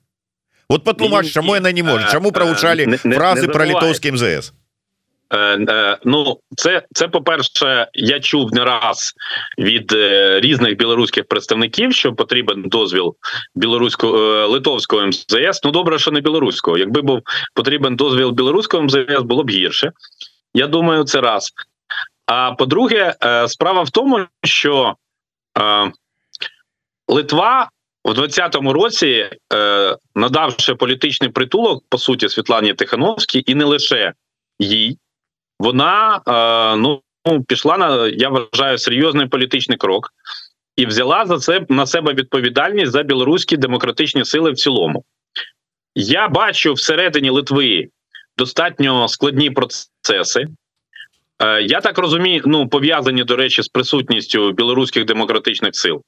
вот 0.68 0.84
патлумач 0.84 1.32
чаму 1.32 1.54
яна 1.54 1.72
не 1.72 1.82
можа 1.82 2.08
Чаму 2.08 2.32
правучалі 2.32 2.86
фразы 2.96 3.48
про 3.48 3.66
літоўскі 3.68 4.12
МЗС 4.12 4.52
ну, 6.04 6.38
це 6.56 6.82
це 6.94 7.08
по 7.08 7.22
перше, 7.22 7.88
я 7.94 8.20
чув 8.20 8.52
не 8.52 8.64
раз 8.64 9.12
від 9.58 9.92
е, 9.92 10.40
різних 10.40 10.76
білоруських 10.76 11.24
представників, 11.24 11.94
що 11.94 12.12
потрібен 12.12 12.62
дозвіл 12.62 13.14
білоруського 13.54 14.46
литовського 14.48 15.06
МЗС. 15.06 15.60
Ну 15.64 15.70
добре, 15.70 15.98
що 15.98 16.10
не 16.10 16.20
білоруського. 16.20 16.78
Якби 16.78 17.02
був 17.02 17.20
потрібен 17.54 17.96
дозвіл 17.96 18.30
білоруського 18.30 18.82
МЗС, 18.82 19.22
було 19.22 19.44
б 19.44 19.50
гірше. 19.50 19.92
Я 20.54 20.66
думаю, 20.66 21.04
це 21.04 21.20
раз. 21.20 21.50
А 22.26 22.52
по-друге, 22.52 23.14
справа 23.46 23.82
в 23.82 23.90
тому, 23.90 24.26
що 24.44 24.94
Литва. 27.08 27.68
У 28.04 28.10
20-му 28.10 28.72
році, 28.72 29.30
надавши 30.14 30.74
політичний 30.74 31.30
притулок 31.30 31.84
по 31.88 31.98
суті 31.98 32.28
Світлані 32.28 32.74
Тихановській, 32.74 33.42
і 33.46 33.54
не 33.54 33.64
лише 33.64 34.12
їй, 34.58 34.98
вона 35.62 36.20
е, 36.28 36.76
ну 36.76 37.02
пішла 37.48 37.78
на 37.78 38.08
я 38.08 38.28
вважаю 38.28 38.78
серйозний 38.78 39.26
політичний 39.26 39.78
крок 39.78 40.10
і 40.76 40.86
взяла 40.86 41.26
за 41.26 41.38
це 41.38 41.66
на 41.68 41.86
себе 41.86 42.14
відповідальність 42.14 42.92
за 42.92 43.02
білоруські 43.02 43.56
демократичні 43.56 44.24
сили 44.24 44.50
в 44.50 44.54
цілому. 44.54 45.04
Я 45.94 46.28
бачу 46.28 46.72
всередині 46.72 47.30
Литви 47.30 47.88
достатньо 48.38 49.08
складні 49.08 49.50
процеси. 49.50 50.46
Е, 51.42 51.62
я 51.62 51.80
так 51.80 51.98
розумію, 51.98 52.42
ну 52.46 52.68
пов'язані, 52.68 53.24
до 53.24 53.36
речі, 53.36 53.62
з 53.62 53.68
присутністю 53.68 54.52
білоруських 54.52 55.04
демократичних 55.04 55.76
сил. 55.76 56.02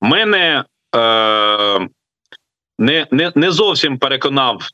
Мене 0.00 0.64
е, 0.96 1.88
не, 2.78 3.06
не, 3.10 3.32
не 3.34 3.50
зовсім 3.50 3.98
переконав 3.98 4.68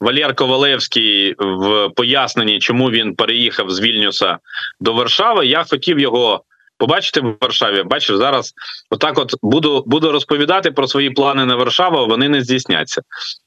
Валєр 0.00 0.34
Ковалевський 0.34 1.34
в 1.38 1.90
поясненні, 1.96 2.58
чому 2.58 2.90
він 2.90 3.14
переїхав 3.14 3.70
з 3.70 3.80
Вільнюса 3.80 4.38
до 4.80 4.92
Варшави. 4.92 5.46
Я 5.46 5.64
хотів 5.64 5.98
його 5.98 6.44
побачити 6.78 7.20
в 7.20 7.36
Варшаві. 7.40 7.82
Бачив 7.82 8.16
зараз, 8.16 8.54
отак, 8.90 9.18
от 9.18 9.34
буду 9.42 9.84
буду 9.86 10.12
розповідати 10.12 10.70
про 10.70 10.88
свої 10.88 11.10
плани 11.10 11.44
на 11.44 11.56
Варшаву. 11.56 12.06
Вони 12.06 12.28
не 12.28 12.42
здійсняться. 12.42 13.02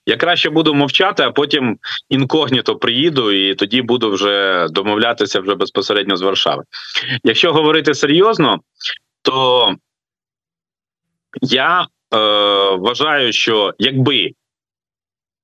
Я 0.06 0.18
краще 0.18 0.50
буду 0.50 0.74
мовчати, 0.74 1.24
а 1.24 1.32
потім 1.32 1.78
інкогніто 2.10 2.76
приїду, 2.76 3.32
і 3.32 3.56
тоді 3.56 3.82
буду 3.82 4.12
вже 4.12 4.68
домовлятися 4.70 5.40
вже 5.40 5.56
безпосередньо 5.56 6.16
з 6.16 6.22
Варшави. 6.22 6.64
Якщо 7.24 7.54
говорити 7.54 7.94
серйозно, 7.94 8.60
то 9.22 9.76
я 11.42 11.82
е, 11.82 12.18
вважаю, 12.76 13.34
що 13.34 13.74
якби 13.80 14.32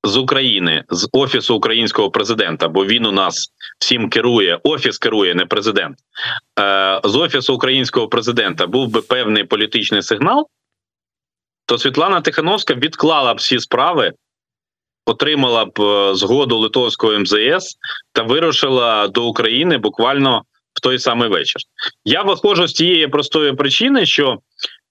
з 0.04 0.18
України 0.18 0.84
з 0.90 1.10
офісу 1.12 1.56
українського 1.56 2.12
президента, 2.12 2.68
бо 2.68 2.86
він 2.86 3.06
у 3.06 3.12
нас 3.12 3.48
всім 3.80 4.10
керує. 4.10 4.60
Офіс 4.64 4.98
керує, 4.98 5.36
не 5.36 5.46
президент. 5.46 5.98
Е, 6.60 7.02
З 7.04 7.16
офісу 7.16 7.56
українського 7.56 8.08
президента 8.08 8.68
був 8.68 8.88
би 8.88 9.02
певний 9.02 9.44
політичний 9.44 10.02
сигнал. 10.02 10.48
То 11.66 11.78
Світлана 11.78 12.22
Тихановська 12.22 12.74
відклала 12.74 13.34
б 13.34 13.38
всі 13.38 13.60
справи, 13.60 14.14
отримала 15.06 15.66
б 15.66 15.82
е, 15.82 16.16
згоду 16.16 16.58
Литовського 16.58 17.20
МЗС 17.20 17.78
та 18.12 18.24
вирушила 18.24 19.08
до 19.08 19.28
України 19.28 19.78
буквально 19.78 20.44
в 20.74 20.80
той 20.80 21.00
самий 21.00 21.30
вечір. 21.30 21.62
Я 22.06 22.22
виходжу 22.22 22.68
з 22.68 22.74
тієї 22.74 23.08
простої 23.08 23.54
причини, 23.54 24.06
що, 24.06 24.38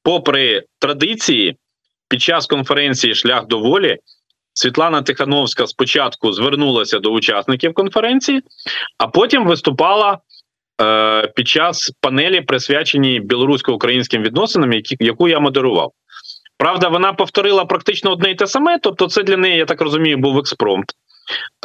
попри 0.02 0.64
традиції, 0.78 1.56
під 2.08 2.22
час 2.22 2.46
конференції 2.46 3.14
Шлях 3.14 3.46
до 3.46 3.58
волі 3.58 3.98
Світлана 4.58 5.02
Тихановська 5.02 5.66
спочатку 5.66 6.32
звернулася 6.32 6.98
до 6.98 7.10
учасників 7.10 7.74
конференції, 7.74 8.42
а 8.98 9.06
потім 9.06 9.46
виступала 9.46 10.18
е, 10.82 11.26
під 11.36 11.48
час 11.48 11.92
панелі, 12.00 12.40
присвяченій 12.40 13.20
білорусько-українським 13.20 14.22
відносинам, 14.22 14.72
які, 14.72 14.96
яку 15.00 15.28
я 15.28 15.40
модерував. 15.40 15.92
Правда, 16.58 16.88
вона 16.88 17.12
повторила 17.12 17.64
практично 17.64 18.12
одне 18.12 18.30
і 18.30 18.34
те 18.34 18.46
саме. 18.46 18.78
Тобто, 18.78 19.06
це 19.06 19.22
для 19.22 19.36
неї, 19.36 19.56
я 19.56 19.64
так 19.64 19.80
розумію, 19.80 20.16
був 20.16 20.38
експромт. 20.38 20.92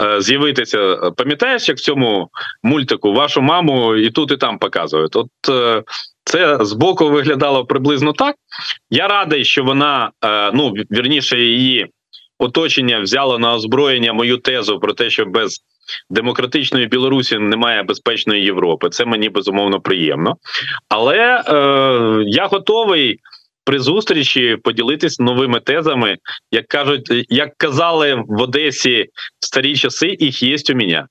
Е, 0.01 0.21
з'явитися, 0.21 0.95
пам'ятаєш, 1.17 1.69
як 1.69 1.77
в 1.77 1.81
цьому 1.81 2.29
мультику 2.63 3.13
вашу 3.13 3.41
маму 3.41 3.95
і 3.95 4.09
тут, 4.09 4.31
і 4.31 4.37
там 4.37 4.57
показують. 4.57 5.15
От 5.15 5.29
е, 5.49 5.83
це 6.23 6.65
збоку 6.65 7.09
виглядало 7.09 7.65
приблизно 7.65 8.13
так. 8.13 8.35
Я 8.89 9.07
радий, 9.07 9.45
що 9.45 9.63
вона, 9.63 10.11
е, 10.25 10.51
ну 10.51 10.69
вірніше, 10.69 11.39
її 11.39 11.87
оточення 12.41 12.99
взяло 12.99 13.39
на 13.39 13.53
озброєння 13.53 14.13
мою 14.13 14.37
тезу 14.37 14.79
про 14.79 14.93
те, 14.93 15.09
що 15.09 15.25
без 15.25 15.59
демократичної 16.09 16.87
Білорусі 16.87 17.37
немає 17.37 17.83
безпечної 17.83 18.43
Європи. 18.43 18.89
Це 18.89 19.05
мені 19.05 19.29
безумовно 19.29 19.81
приємно, 19.81 20.35
але 20.89 21.17
е, 21.17 22.23
я 22.27 22.47
готовий. 22.47 23.19
При 23.63 23.79
зустрічі 23.79 24.57
поділитись 24.63 25.19
новими 25.19 25.59
тезами, 25.59 26.17
як 26.51 26.67
кажуть, 26.67 27.25
як 27.29 27.57
казали 27.57 28.23
в 28.27 28.41
Одесі 28.41 29.05
в 29.39 29.45
старі 29.45 29.75
часи, 29.75 30.17
їх 30.19 30.43
є 30.43 30.57
у 30.71 30.75
мене. 30.75 31.07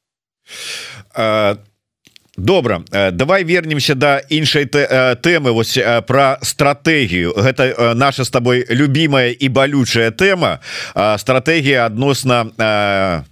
Добра 2.41 2.83
давай 3.13 3.45
вернемся 3.45 3.95
до 3.95 4.21
іншай 4.29 4.65
темы 4.65 5.53
вось 5.53 5.79
про 6.07 6.39
стратегію 6.43 7.33
гэта 7.37 7.95
наша 7.95 8.25
с 8.25 8.31
тобой 8.31 8.67
любимая 8.71 9.31
і 9.31 9.49
балючая 9.49 10.11
тема 10.11 10.59
стратегія 11.19 11.87
адносна 11.87 12.47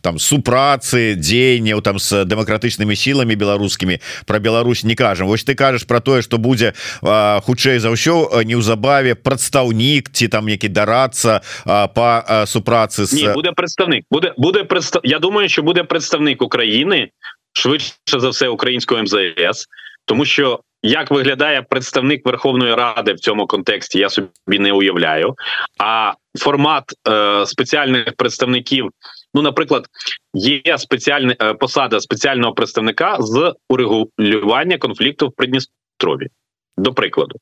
там 0.01 0.19
супрацы 0.19 1.15
дзеянняў 1.15 1.81
там 1.81 1.99
с 1.99 2.25
демократычнымі 2.25 2.97
сіламі 2.97 3.37
беларускімі. 3.37 4.01
Про 4.27 4.39
Беларусь 4.39 4.85
не 4.85 4.95
кажам. 4.95 5.29
Вось 5.29 5.45
ты 5.45 5.55
кажаш 5.55 5.85
про 5.87 6.01
тое 6.01 6.23
что 6.23 6.39
будзе 6.39 6.75
хутчэй 7.01 7.79
за 7.79 7.91
ўсё 7.91 8.45
неўзабаве 8.45 9.15
прадстаўнік 9.15 10.11
ці 10.13 10.29
там 10.29 10.49
які 10.49 10.69
дарацца 10.69 11.41
по 11.65 12.25
супрацы 12.47 13.07
с... 13.07 13.15
буде 13.35 13.53
представник 13.57 14.05
буде 14.11 14.35
буде 14.37 14.65
представ... 14.65 15.01
Я 15.05 15.19
думаю 15.19 15.49
що 15.49 15.63
буде 15.63 15.85
представник 15.85 16.43
України 16.43 17.11
швидше 17.53 17.95
за 18.07 18.29
все 18.29 18.49
українського 18.49 19.03
МЗС, 19.03 19.67
тому 20.05 20.25
що 20.25 20.61
як 20.83 21.11
виглядає 21.11 21.63
представник 21.63 22.27
Верховної 22.27 22.75
Ради 22.75 23.13
в 23.13 23.21
цьому 23.21 23.47
контексті, 23.47 23.99
я 23.99 24.09
собі 24.11 24.59
не 24.59 24.73
уявляю. 24.73 25.35
А 25.79 26.13
формат 26.39 26.85
е, 27.09 27.47
спеціальних 27.47 28.13
представників, 28.17 28.91
ну, 29.35 29.43
наприклад, 29.43 29.87
є 30.35 30.79
спеціальна 30.79 31.37
е, 31.43 31.55
посада 31.55 32.01
спеціального 32.01 32.55
представника 32.55 33.17
з 33.21 33.55
урегулювання 33.69 34.79
конфлікту 34.79 35.29
в 35.29 35.33
Придністрові. 35.33 36.29
До 36.77 36.95
прикладу, 36.95 37.37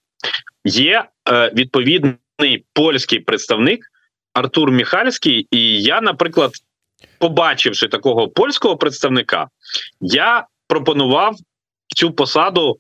є 0.65 1.05
е, 1.29 1.53
відповідний 1.55 2.65
польський 2.73 3.21
представник 3.21 3.81
Артур 4.35 4.71
Міхальський, 4.71 5.47
і 5.51 5.83
я, 5.83 6.01
наприклад, 6.01 6.53
побачивши 7.19 7.89
такого 7.89 8.29
польського 8.29 8.77
представника, 8.77 9.49
я 10.01 10.47
пропонував 10.69 11.37
цю 11.97 12.11
посаду. 12.11 12.77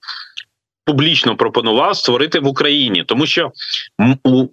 Публічно 0.85 1.37
пропонував 1.37 1.96
створити 1.96 2.40
в 2.40 2.46
Україні, 2.46 3.05
тому 3.05 3.27
що 3.27 3.53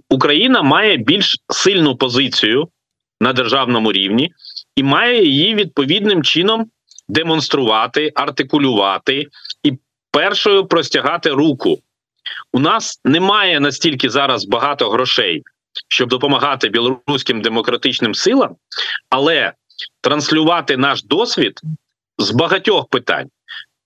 Україна 0.10 0.62
має 0.62 0.98
більш 0.98 1.38
сильну 1.50 1.96
позицію 1.96 2.67
на 3.22 3.34
державному 3.34 3.91
рівні 3.91 4.32
і 4.76 4.84
має 4.84 5.26
її 5.26 5.56
відповідним 5.56 6.24
чином 6.24 6.65
демонструвати, 7.08 8.12
артикулювати 8.15 9.28
і 9.63 9.74
першою 10.12 10.65
простягати 10.65 11.30
руку. 11.30 11.80
У 12.54 12.60
нас 12.60 13.02
немає 13.06 13.60
настільки 13.60 14.10
зараз 14.10 14.46
багато 14.46 14.89
грошей, 14.89 15.43
щоб 15.88 16.10
допомагати 16.10 16.69
білоруським 16.69 17.41
демократичним 17.41 18.15
силам, 18.15 18.56
але 19.10 19.54
транслювати 20.02 20.78
наш 20.78 21.04
досвід 21.04 21.62
з 22.17 22.32
багатьох 22.32 22.88
питань 22.88 23.30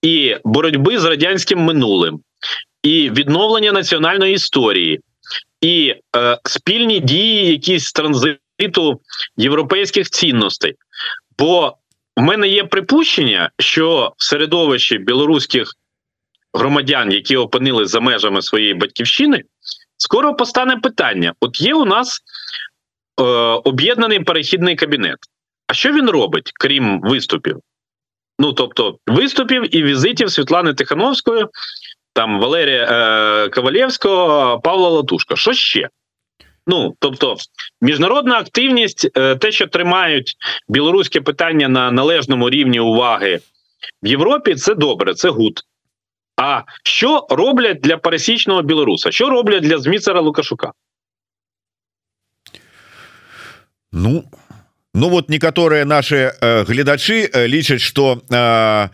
і 0.02 0.36
боротьби 0.44 0.98
з 0.98 1.04
радянським 1.04 1.58
минулим, 1.58 2.20
і 2.82 3.10
відновлення 3.10 3.72
національної 3.72 4.34
історії, 4.34 5.00
і 5.60 5.94
е, 6.16 6.38
спільні 6.44 7.00
дії, 7.00 7.50
якісь 7.50 7.84
з 7.84 7.92
транзиту 7.92 9.00
європейських 9.36 10.10
цінностей. 10.10 10.74
Бо 11.38 11.76
в 12.16 12.22
мене 12.22 12.48
є 12.48 12.64
припущення, 12.64 13.50
що 13.58 14.12
в 14.16 14.24
середовищі 14.24 14.98
білоруських 14.98 15.74
громадян, 16.54 17.12
які 17.12 17.36
опинились 17.36 17.90
за 17.90 18.00
межами 18.00 18.42
своєї 18.42 18.74
батьківщини, 18.74 19.44
скоро 19.96 20.34
постане 20.34 20.76
питання: 20.76 21.34
от 21.40 21.60
є 21.60 21.74
у 21.74 21.84
нас 21.84 22.20
е, 23.20 23.22
об'єднаний 23.64 24.20
перехідний 24.20 24.76
кабінет. 24.76 25.18
А 25.68 25.74
що 25.74 25.92
він 25.92 26.10
робить, 26.10 26.52
крім 26.54 27.00
виступів? 27.00 27.56
Ну 28.38 28.52
тобто, 28.52 28.98
виступів 29.06 29.76
і 29.76 29.82
візитів 29.82 30.30
Світлани 30.30 30.74
Тихановської, 30.74 31.46
там 32.12 32.40
Валерія 32.40 32.84
е, 32.84 33.48
Ковалєвського, 33.48 34.60
Павла 34.60 34.88
Латушка. 34.88 35.36
Що 35.36 35.52
ще? 35.52 35.88
Ну 36.66 36.94
тобто, 36.98 37.36
міжнародна 37.80 38.38
активність, 38.38 39.08
е, 39.16 39.36
те, 39.36 39.52
що 39.52 39.66
тримають 39.66 40.36
білоруське 40.68 41.20
питання 41.20 41.68
на 41.68 41.90
належному 41.90 42.50
рівні 42.50 42.80
уваги 42.80 43.40
в 44.02 44.06
Європі, 44.06 44.54
це 44.54 44.74
добре, 44.74 45.14
це 45.14 45.28
good. 45.28 45.60
А 46.36 46.62
що 46.84 47.26
роблять 47.30 47.80
для 47.80 47.96
пересічного 47.96 48.62
білоруса? 48.62 49.10
Що 49.10 49.30
роблять 49.30 49.62
для 49.62 49.78
Зміцера 49.78 50.20
Лукашука? 50.20 50.72
Ну, 53.92 54.24
ну 54.94 55.08
вот 55.08 55.28
некаторыя 55.28 55.84
наши 55.84 56.32
э, 56.40 56.64
гледачы 56.64 57.28
э, 57.32 57.46
лічаць 57.46 57.80
что 57.80 58.22
э, 58.30 58.88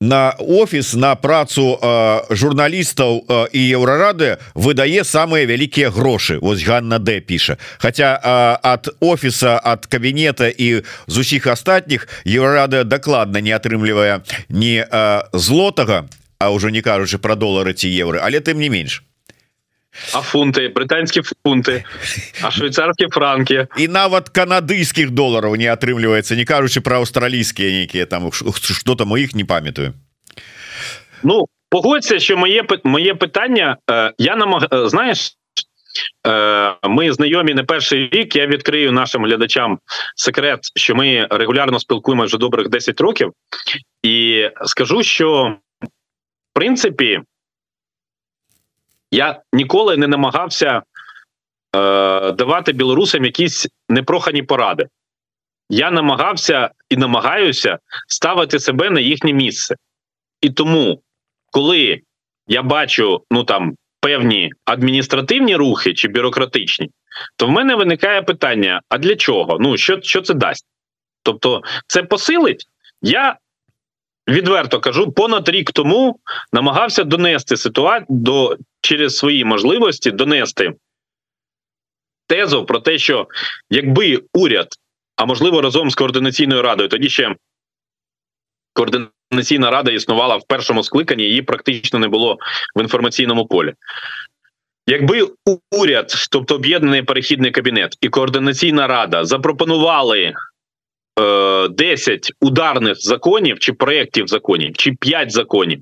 на 0.00 0.30
офіс 0.38 0.94
на 0.94 1.14
працу 1.14 1.78
э, 1.80 2.20
журналістаў 2.30 3.24
э, 3.28 3.46
і 3.52 3.60
Еўрарадыё 3.76 4.38
выдае 4.54 5.04
самыя 5.04 5.44
вялікія 5.44 5.90
грошы 5.90 6.38
Вось 6.40 6.64
Ганна 6.64 6.98
Д 6.98 7.20
піша 7.20 7.58
Хаця 7.78 8.16
э, 8.16 8.58
ад 8.62 8.88
офіса 9.00 9.60
ад 9.62 9.86
кабінета 9.86 10.48
і 10.48 10.82
з 11.06 11.18
усіх 11.18 11.46
астатніх 11.46 12.08
Еўрарадыё 12.24 12.84
дакладна 12.84 13.40
не 13.40 13.52
атрымлівае 13.52 14.24
ні 14.48 14.80
э, 14.80 15.22
злотага 15.32 16.08
А 16.40 16.48
ўжо 16.48 16.70
не 16.70 16.80
кажучы 16.80 17.18
про 17.18 17.36
долары 17.36 17.74
ці 17.74 17.88
еўры 17.88 18.24
але 18.24 18.40
тым 18.40 18.56
не 18.56 18.72
менш 18.72 19.04
А 20.13 20.21
фунты 20.21 20.67
брытанскія 20.69 21.23
фунты 21.23 21.83
а 22.41 22.51
швейцарскія 22.51 23.09
франки 23.09 23.67
і 23.77 23.87
нават 23.87 24.27
канадыйскіх 24.29 25.09
долараў 25.15 25.55
не 25.55 25.71
атрымліваецца 25.71 26.35
не 26.35 26.43
кажучы 26.43 26.81
про 26.81 26.99
аўстралійскія 26.99 27.71
нейкія 27.71 28.05
там 28.05 28.31
что 28.31 28.95
там 28.95 29.11
у 29.11 29.17
іх 29.17 29.35
не 29.35 29.45
памятаю 29.45 29.93
Ну 31.23 31.45
погодься 31.69 32.19
що 32.19 32.37
моє 32.37 32.63
моє 32.83 33.15
питання 33.15 33.77
е, 33.89 34.13
я 34.17 34.35
намаг 34.35 34.67
е, 34.73 34.89
знаєш 34.89 35.31
е, 36.27 36.75
ми 36.83 37.13
знайомі 37.13 37.53
не 37.53 37.63
перший 37.63 38.09
рік 38.09 38.35
я 38.35 38.47
відкрию 38.47 38.91
нашим 38.91 39.25
глядачам 39.25 39.79
секрет 40.15 40.59
що 40.75 40.95
ми 40.95 41.27
регулярно 41.31 41.79
спілкуємося 41.79 42.27
вже 42.27 42.37
добрих 42.37 42.69
10 42.69 43.01
років 43.01 43.31
і 44.03 44.49
скажу 44.65 45.03
що 45.03 45.57
в 45.81 46.53
принципі 46.53 47.21
я 49.10 49.42
ніколи 49.52 49.96
не 49.96 50.06
намагався 50.06 50.82
е, 51.76 52.32
давати 52.32 52.72
білорусам 52.72 53.24
якісь 53.24 53.68
непрохані 53.88 54.42
поради. 54.42 54.88
Я 55.68 55.90
намагався 55.90 56.70
і 56.88 56.96
намагаюся 56.96 57.78
ставити 58.08 58.60
себе 58.60 58.90
на 58.90 59.00
їхнє 59.00 59.32
місце. 59.32 59.76
І 60.40 60.50
тому, 60.50 61.02
коли 61.52 62.00
я 62.46 62.62
бачу 62.62 63.24
ну 63.30 63.44
там 63.44 63.74
певні 64.00 64.52
адміністративні 64.64 65.56
рухи 65.56 65.94
чи 65.94 66.08
бюрократичні, 66.08 66.90
то 67.36 67.46
в 67.46 67.50
мене 67.50 67.74
виникає 67.74 68.22
питання: 68.22 68.80
а 68.88 68.98
для 68.98 69.16
чого? 69.16 69.56
Ну 69.60 69.76
що 69.76 70.00
що 70.02 70.22
це 70.22 70.34
дасть? 70.34 70.66
Тобто, 71.22 71.62
це 71.86 72.02
посилить. 72.02 72.64
Я 73.02 73.36
відверто 74.30 74.80
кажу, 74.80 75.12
понад 75.12 75.48
рік 75.48 75.72
тому 75.72 76.18
намагався 76.52 77.04
донести 77.04 77.56
ситуацію 77.56 78.06
до 78.08 78.56
через 78.80 79.16
свої 79.16 79.44
можливості 79.44 80.10
донести 80.10 80.72
тезу 82.26 82.64
про 82.64 82.80
те, 82.80 82.98
що 82.98 83.26
якби 83.70 84.22
уряд, 84.34 84.68
а 85.16 85.24
можливо 85.26 85.62
разом 85.62 85.90
з 85.90 85.94
координаційною 85.94 86.62
радою, 86.62 86.88
тоді 86.88 87.08
ще 87.08 87.34
координаційна 88.72 89.70
рада 89.70 89.90
існувала 89.90 90.36
в 90.36 90.46
першому 90.46 90.82
скликанні, 90.82 91.24
її 91.24 91.42
практично 91.42 91.98
не 91.98 92.08
було 92.08 92.38
в 92.76 92.80
інформаційному 92.80 93.46
полі. 93.46 93.74
Якби 94.86 95.28
уряд, 95.70 96.12
тобто 96.30 96.54
об'єднаний 96.54 97.02
перехідний 97.02 97.50
кабінет 97.50 97.96
і 98.00 98.08
координаційна 98.08 98.86
рада 98.86 99.24
запропонували 99.24 100.34
10 101.70 102.10
е, 102.12 102.46
ударних 102.46 103.00
законів 103.00 103.58
чи 103.58 103.72
проєктів 103.72 104.26
законів, 104.26 104.72
чи 104.76 104.92
5 104.92 105.32
законів, 105.32 105.80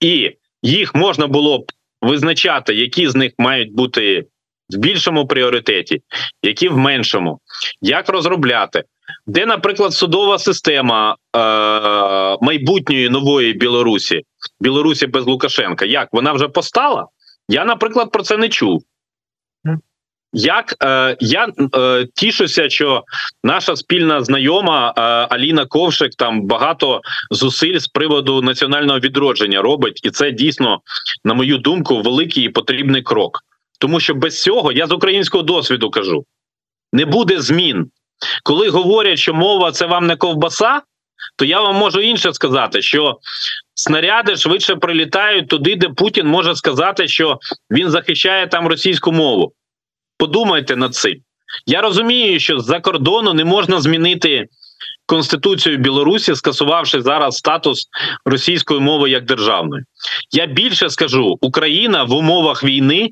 і 0.00 0.30
їх 0.62 0.94
можна 0.94 1.26
було 1.26 1.58
б 1.58 1.64
визначати, 2.00 2.74
які 2.74 3.08
з 3.08 3.14
них 3.14 3.32
мають 3.38 3.74
бути 3.74 4.24
в 4.70 4.76
більшому 4.76 5.26
пріоритеті, 5.26 6.02
які 6.42 6.68
в 6.68 6.76
меншому, 6.76 7.38
як 7.80 8.08
розробляти, 8.08 8.84
де, 9.26 9.46
наприклад, 9.46 9.92
судова 9.92 10.38
система 10.38 11.16
е- 11.36 12.36
майбутньої 12.40 13.08
нової 13.08 13.52
Білорусі, 13.52 14.22
Білорусі 14.60 15.06
без 15.06 15.26
Лукашенка, 15.26 15.84
як? 15.84 16.08
Вона 16.12 16.32
вже 16.32 16.48
постала? 16.48 17.06
Я, 17.48 17.64
наприклад, 17.64 18.12
про 18.12 18.22
це 18.22 18.36
не 18.36 18.48
чув. 18.48 18.82
Як 20.32 20.74
е, 20.82 21.16
я 21.20 21.48
е, 21.76 22.06
тішуся, 22.14 22.70
що 22.70 23.04
наша 23.44 23.76
спільна 23.76 24.24
знайома 24.24 24.94
е, 24.96 25.00
Аліна 25.02 25.66
Ковшик 25.66 26.14
там 26.14 26.42
багато 26.46 27.00
зусиль 27.30 27.78
з 27.78 27.88
приводу 27.88 28.42
національного 28.42 28.98
відродження 28.98 29.62
робить, 29.62 30.00
і 30.02 30.10
це 30.10 30.30
дійсно, 30.30 30.80
на 31.24 31.34
мою 31.34 31.58
думку, 31.58 32.02
великий 32.02 32.44
і 32.44 32.48
потрібний 32.48 33.02
крок. 33.02 33.38
Тому 33.80 34.00
що 34.00 34.14
без 34.14 34.42
цього 34.42 34.72
я 34.72 34.86
з 34.86 34.92
українського 34.92 35.42
досвіду 35.42 35.90
кажу: 35.90 36.24
не 36.92 37.04
буде 37.04 37.40
змін. 37.40 37.86
Коли 38.42 38.68
говорять, 38.68 39.18
що 39.18 39.34
мова 39.34 39.72
це 39.72 39.86
вам 39.86 40.06
не 40.06 40.16
ковбаса, 40.16 40.82
то 41.36 41.44
я 41.44 41.60
вам 41.60 41.76
можу 41.76 42.00
інше 42.00 42.32
сказати, 42.32 42.82
що 42.82 43.18
снаряди 43.74 44.36
швидше 44.36 44.76
прилітають 44.76 45.48
туди, 45.48 45.76
де 45.76 45.88
Путін 45.88 46.26
може 46.26 46.54
сказати, 46.54 47.08
що 47.08 47.38
він 47.70 47.90
захищає 47.90 48.46
там 48.46 48.66
російську 48.66 49.12
мову. 49.12 49.52
Подумайте 50.22 50.76
над 50.76 50.94
цим. 50.94 51.14
Я 51.66 51.80
розумію, 51.80 52.40
що 52.40 52.60
з-за 52.60 52.80
кордону 52.80 53.34
не 53.34 53.44
можна 53.44 53.80
змінити 53.80 54.46
Конституцію 55.06 55.78
Білорусі, 55.78 56.34
скасувавши 56.34 57.02
зараз 57.02 57.36
статус 57.36 57.86
російської 58.24 58.80
мови 58.80 59.10
як 59.10 59.24
державної. 59.24 59.84
Я 60.32 60.46
більше 60.46 60.90
скажу: 60.90 61.38
Україна 61.40 62.04
в 62.04 62.12
умовах 62.12 62.64
війни 62.64 63.10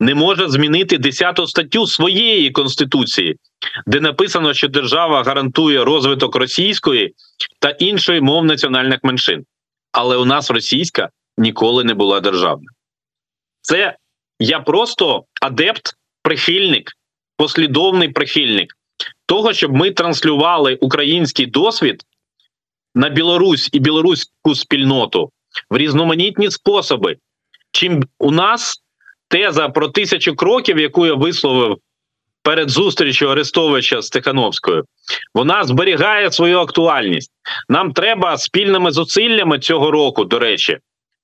не 0.00 0.14
може 0.14 0.48
змінити 0.48 0.98
10 0.98 1.40
статтю 1.46 1.86
своєї 1.86 2.50
конституції, 2.50 3.36
де 3.86 4.00
написано, 4.00 4.54
що 4.54 4.68
держава 4.68 5.22
гарантує 5.22 5.84
розвиток 5.84 6.36
російської 6.36 7.14
та 7.58 7.70
іншої 7.70 8.20
мов 8.20 8.44
національних 8.44 8.98
меншин. 9.02 9.44
Але 9.92 10.16
у 10.16 10.24
нас 10.24 10.50
російська 10.50 11.08
ніколи 11.38 11.84
не 11.84 11.94
була 11.94 12.20
державною. 12.20 12.68
Це 13.60 13.96
я 14.44 14.60
просто 14.60 15.24
адепт, 15.40 15.94
прихильник, 16.22 16.92
послідовний 17.36 18.08
прихильник 18.08 18.76
того, 19.26 19.52
щоб 19.52 19.72
ми 19.72 19.90
транслювали 19.90 20.78
український 20.80 21.46
досвід 21.46 22.02
на 22.94 23.08
Білорусь 23.08 23.68
і 23.72 23.78
білоруську 23.78 24.54
спільноту 24.54 25.30
в 25.70 25.76
різноманітні 25.76 26.50
способи. 26.50 27.16
Чим 27.72 28.02
у 28.18 28.30
нас 28.30 28.82
теза 29.28 29.68
про 29.68 29.88
тисячу 29.88 30.36
кроків, 30.36 30.78
яку 30.78 31.06
я 31.06 31.14
висловив 31.14 31.78
перед 32.42 32.70
зустрічю 32.70 33.30
Арестовича 33.30 34.02
з 34.02 34.10
Тихановською, 34.10 34.84
вона 35.34 35.64
зберігає 35.64 36.32
свою 36.32 36.58
актуальність. 36.58 37.30
Нам 37.68 37.92
треба 37.92 38.38
спільними 38.38 38.90
зусиллями 38.90 39.58
цього 39.58 39.90
року, 39.90 40.24
до 40.24 40.38
речі, 40.38 40.78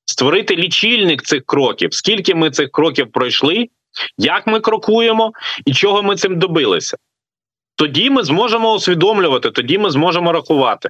створити 0.08 0.56
лічильник 0.56 1.22
цих 1.22 1.46
кроків, 1.46 1.94
скільки 1.94 2.34
ми 2.34 2.50
цих 2.50 2.70
кроків 2.70 3.12
пройшли, 3.12 3.68
як 4.18 4.46
ми 4.46 4.60
крокуємо 4.60 5.32
і 5.66 5.72
чого 5.72 6.02
ми 6.02 6.16
цим 6.16 6.38
добилися. 6.38 6.96
Тоді 7.76 8.10
ми 8.10 8.22
зможемо 8.22 8.74
усвідомлювати, 8.74 9.50
тоді 9.50 9.78
ми 9.78 9.90
зможемо 9.90 10.32
рахувати. 10.32 10.88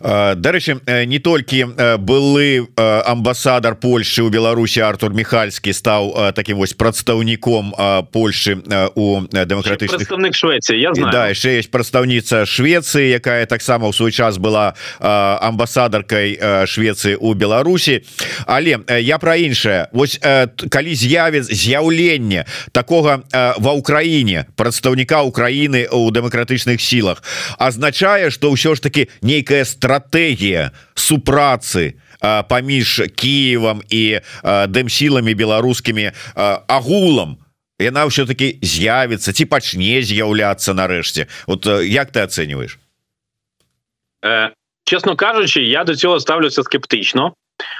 Дарэчы 0.00 0.80
не 1.06 1.18
толькі 1.18 1.64
былы 1.98 2.68
амбасадар 2.76 3.74
Польшы 3.74 4.22
у 4.22 4.28
Беларусі 4.28 4.80
Артур 4.80 5.14
Михальскі 5.14 5.72
стаў 5.72 6.32
таким 6.34 6.58
вось 6.58 6.74
прадстаўніком 6.74 7.74
Польшы 8.12 8.60
у 8.94 9.22
дэмакратычных 9.30 10.34
Швецыі 10.36 10.80
я 10.80 10.94
знаю. 10.94 11.12
да, 11.12 11.28
яшчэ 11.32 11.58
есть 11.58 11.70
прадстаўніца 11.70 12.44
Швецыі 12.46 13.16
якая 13.16 13.46
таксама 13.46 13.88
ў 13.88 13.92
свой 13.96 14.12
час 14.12 14.38
была 14.38 14.74
амбасадаркай 15.00 16.66
Швецыі 16.66 17.16
у 17.16 17.34
Беларусі 17.34 18.02
але 18.46 18.78
я 19.00 19.18
про 19.18 19.36
іншае 19.36 19.88
Вось 19.92 20.18
калі 20.68 20.94
з'явец 20.94 21.48
з'яўлення 21.48 22.44
такога 22.72 23.22
ва 23.32 23.72
ўкраіне 23.78 24.46
прадстаўніка 24.56 25.22
Украіны 25.22 25.86
у 25.90 26.10
дэмакратычных 26.10 26.80
сілах 26.80 27.22
азначае 27.58 28.30
что 28.30 28.50
ўсё 28.52 28.74
ж 28.74 28.80
таки 28.82 29.08
нейкая 29.22 29.45
нейкая 29.45 29.65
стратегія 29.65 30.71
супрацы 30.95 31.95
паміж 32.21 33.01
Киевом 33.15 33.81
і 33.89 34.21
дэмсіламі 34.43 35.33
беларускімі 35.33 36.11
агулам 36.67 37.37
яна 37.81 38.05
все-таки 38.05 38.59
з'явіцца 38.61 39.33
ці 39.33 39.45
пачне 39.45 40.01
з'яўляцца 40.01 40.73
нарэшце 40.77 41.27
вот 41.47 41.65
як 41.65 42.11
ты 42.11 42.21
ацэньваеш 42.21 42.77
э, 44.21 44.53
чесно 44.85 45.15
кажучи 45.15 45.61
я 45.61 45.83
до 45.83 45.95
цього 45.95 46.19
ставлюся 46.19 46.63
скептично 46.63 47.33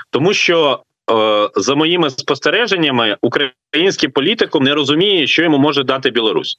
тому 0.09 0.33
що 0.33 0.83
е, 1.11 1.49
за 1.55 1.75
моїми 1.75 2.09
спостереженнями 2.09 3.17
український 3.21 4.09
політикум 4.09 4.63
не 4.63 4.73
розуміє 4.73 5.27
що 5.27 5.43
йому 5.43 5.57
може 5.57 5.83
дати 5.83 6.09
Білорусь 6.09 6.57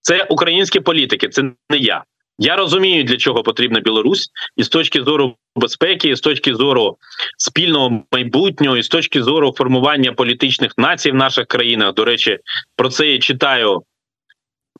це 0.00 0.24
українські 0.24 0.80
політики 0.80 1.28
це 1.28 1.42
не 1.42 1.78
я 1.78 2.04
я 2.37 2.55
розумію, 2.55 3.03
для 3.03 3.17
чого 3.17 3.43
потрібна 3.43 3.79
Білорусь, 3.79 4.29
і 4.55 4.63
з 4.63 4.69
точки 4.69 5.03
зору 5.03 5.35
безпеки, 5.55 6.09
і 6.09 6.15
з 6.15 6.21
точки 6.21 6.55
зору 6.55 6.97
спільного 7.37 8.03
майбутнього, 8.11 8.77
і 8.77 8.83
з 8.83 8.87
точки 8.87 9.23
зору 9.23 9.53
формування 9.57 10.13
політичних 10.13 10.71
націй 10.77 11.11
в 11.11 11.15
наших 11.15 11.47
країнах. 11.47 11.93
До 11.93 12.05
речі, 12.05 12.39
про 12.75 12.89
це 12.89 13.07
я 13.07 13.19
читаю 13.19 13.83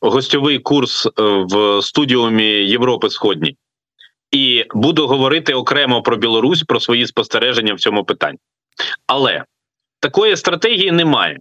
гостьовий 0.01 0.59
курс 0.59 1.05
е, 1.05 1.11
в 1.23 1.81
студіумі 1.81 2.45
Європи 2.45 3.09
Сходній. 3.09 3.57
І 4.31 4.65
буду 4.73 5.07
говорити 5.07 5.53
окремо 5.53 6.01
про 6.01 6.17
Білорусь, 6.17 6.63
про 6.63 6.79
свої 6.79 7.07
спостереження 7.07 7.73
в 7.73 7.79
цьому 7.79 8.03
питанні. 8.03 8.39
Але 9.07 9.43
такої 9.99 10.37
стратегії 10.37 10.91
немає. 10.91 11.39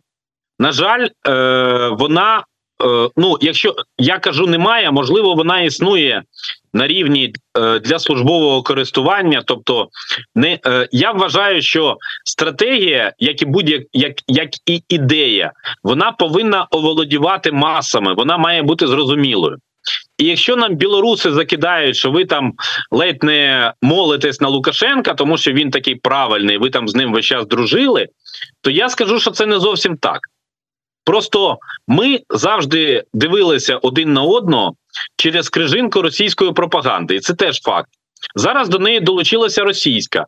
На 0.59 0.73
жаль, 0.73 1.09
е, 1.27 1.89
вона 1.89 2.45
ну, 3.17 3.39
якщо 3.41 3.75
я 3.99 4.19
кажу, 4.19 4.47
немає, 4.47 4.91
можливо, 4.91 5.35
вона 5.35 5.61
існує 5.61 6.23
на 6.75 6.87
рівні 6.87 7.33
е, 7.59 7.79
для 7.79 7.99
службового 7.99 8.63
користування. 8.63 9.43
Тобто, 9.47 9.89
не 10.35 10.59
е, 10.67 10.89
я 10.93 11.13
вважаю, 11.13 11.63
що 11.63 11.97
стратегія, 12.25 13.13
як 13.19 13.43
і 13.43 13.45
будь-як 13.45 13.83
як, 13.93 14.13
як 14.29 14.49
і 14.67 14.83
ідея, 14.89 15.53
вона 15.83 16.13
повинна 16.13 16.67
оволодівати 16.71 17.53
масами, 17.53 18.15
вона 18.15 18.39
має 18.39 18.63
бути 18.63 18.87
зрозумілою. 18.87 19.57
І 20.19 20.25
якщо 20.25 20.57
нам 20.57 20.75
білоруси 20.75 21.33
закидають, 21.33 21.97
що 21.97 22.11
ви 22.11 22.25
там 22.25 22.53
ледь 22.91 23.23
не 23.23 23.73
молитесь 23.83 24.41
на 24.41 24.49
Лукашенка, 24.49 25.15
тому 25.15 25.39
що 25.39 25.53
він 25.53 25.71
такий 25.71 25.95
правильний, 25.95 26.59
ви 26.59 26.71
там 26.71 26.89
з 26.89 26.95
ним 26.95 27.13
весь 27.13 27.25
час 27.25 27.47
дружили, 27.47 28.07
то 28.61 28.71
я 28.71 28.89
скажу, 28.89 29.21
що 29.21 29.31
це 29.31 29.47
не 29.47 29.59
зовсім 29.59 29.97
так. 29.97 30.21
Просто 31.05 31.59
ми 31.89 32.21
завжди 32.31 33.05
дивилися 33.13 33.77
один 33.77 34.13
на 34.13 34.23
одного 34.23 34.75
через 35.17 35.49
крижинку 35.49 36.03
російської 36.03 36.53
пропаганди, 36.53 37.15
і 37.15 37.21
це 37.21 37.35
теж 37.35 37.61
факт. 37.61 37.89
Зараз 38.35 38.69
до 38.69 38.79
неї 38.79 39.01
долучилася 39.01 39.65
російська, 39.65 40.27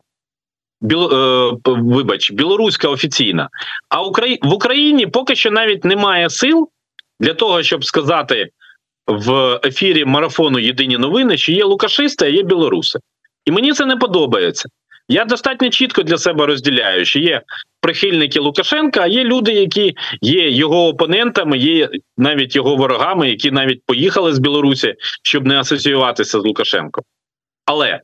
біл, 0.81 1.13
е, 1.13 1.51
вибач, 1.65 2.31
білоруська 2.31 2.87
офіційна. 2.87 3.49
А 3.89 4.03
Украї... 4.03 4.39
в 4.41 4.53
Україні 4.53 5.07
поки 5.07 5.35
що 5.35 5.51
навіть 5.51 5.85
немає 5.85 6.29
сил 6.29 6.69
для 7.19 7.33
того, 7.33 7.63
щоб 7.63 7.85
сказати 7.85 8.49
в 9.07 9.59
ефірі 9.63 10.05
марафону 10.05 10.59
Єдині 10.59 10.97
новини, 10.97 11.37
що 11.37 11.51
є 11.51 11.63
Лукашисти, 11.63 12.25
а 12.25 12.29
є 12.29 12.43
білоруси. 12.43 12.99
І 13.45 13.51
мені 13.51 13.73
це 13.73 13.85
не 13.85 13.95
подобається. 13.95 14.69
Я 15.07 15.25
достатньо 15.25 15.69
чітко 15.69 16.03
для 16.03 16.17
себе 16.17 16.45
розділяю, 16.45 17.05
що 17.05 17.19
є 17.19 17.41
прихильники 17.81 18.39
Лукашенка, 18.39 19.01
а 19.01 19.07
є 19.07 19.23
люди, 19.23 19.51
які 19.53 19.95
є 20.21 20.49
його 20.49 20.87
опонентами, 20.87 21.57
є 21.57 21.89
навіть 22.17 22.55
його 22.55 22.75
ворогами, 22.75 23.29
які 23.29 23.51
навіть 23.51 23.81
поїхали 23.85 24.33
з 24.33 24.39
Білорусі, 24.39 24.95
щоб 25.23 25.45
не 25.45 25.59
асоціюватися 25.59 26.39
з 26.39 26.43
Лукашенком. 26.43 27.03
Але 27.65 28.01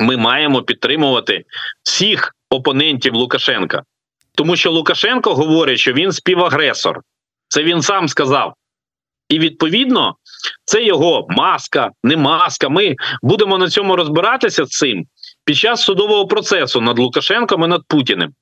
ми 0.00 0.16
маємо 0.16 0.62
підтримувати 0.62 1.44
всіх 1.82 2.34
опонентів 2.50 3.14
Лукашенка, 3.14 3.82
тому 4.34 4.56
що 4.56 4.72
Лукашенко 4.72 5.34
говорить, 5.34 5.78
що 5.78 5.92
він 5.92 6.12
співагресор. 6.12 7.00
Це 7.48 7.62
він 7.62 7.82
сам 7.82 8.08
сказав. 8.08 8.54
І 9.28 9.38
відповідно, 9.38 10.16
це 10.64 10.84
його 10.84 11.26
маска, 11.28 11.90
не 12.02 12.16
маска. 12.16 12.68
Ми 12.68 12.96
будемо 13.22 13.58
на 13.58 13.68
цьому 13.68 13.96
розбиратися 13.96 14.64
з 14.64 14.68
цим 14.68 15.06
під 15.48 15.56
час 15.56 15.82
судового 15.82 16.26
процесу 16.26 16.80
над 16.80 16.98
Лукашенком 16.98 17.64
і 17.64 17.66
над 17.66 17.82
Путіним, 17.88 18.34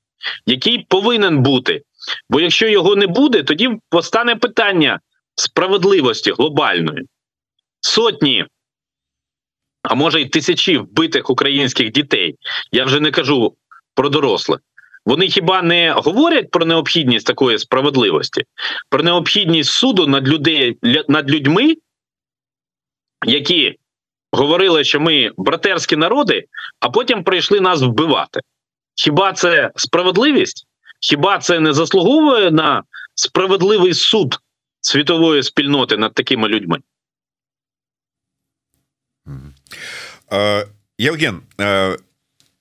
який 0.45 0.85
повинен 0.89 1.41
бути. 1.41 1.81
Бо 2.29 2.39
якщо 2.39 2.67
його 2.67 2.95
не 2.95 3.07
буде, 3.07 3.43
тоді 3.43 3.69
постане 3.89 4.35
питання 4.35 4.99
справедливості 5.35 6.31
глобальної. 6.31 7.03
Сотні, 7.79 8.45
а 9.83 9.95
може 9.95 10.21
й 10.21 10.25
тисячі 10.25 10.77
вбитих 10.77 11.29
українських 11.29 11.91
дітей. 11.91 12.35
Я 12.71 12.85
вже 12.85 12.99
не 12.99 13.11
кажу 13.11 13.55
про 13.95 14.09
дорослих. 14.09 14.59
Вони 15.05 15.27
хіба 15.27 15.61
не 15.61 15.91
говорять 15.91 16.51
про 16.51 16.65
необхідність 16.65 17.27
такої 17.27 17.59
справедливості, 17.59 18.43
про 18.89 19.03
необхідність 19.03 19.71
суду 19.71 20.07
над 20.07 20.27
людей 20.27 20.77
над 21.07 21.31
людьми, 21.31 21.75
які 23.25 23.75
говорили, 24.37 24.83
що 24.83 24.99
ми 24.99 25.31
братерські 25.37 25.95
народи, 25.95 26.45
а 26.79 26.89
потім 26.89 27.23
прийшли 27.23 27.61
нас 27.61 27.81
вбивати. 27.81 28.39
Хіба 28.95 29.33
це 29.33 29.71
справедливість? 29.75 30.67
Хіба 30.99 31.39
це 31.39 31.59
не 31.59 31.73
заслуговує 31.73 32.51
на 32.51 32.83
справедливий 33.15 33.93
суд 33.93 34.39
світової 34.81 35.43
спільноти 35.43 35.97
над 35.97 36.13
такими 36.13 36.47
людьми? 36.47 36.77
Євген, 40.97 41.41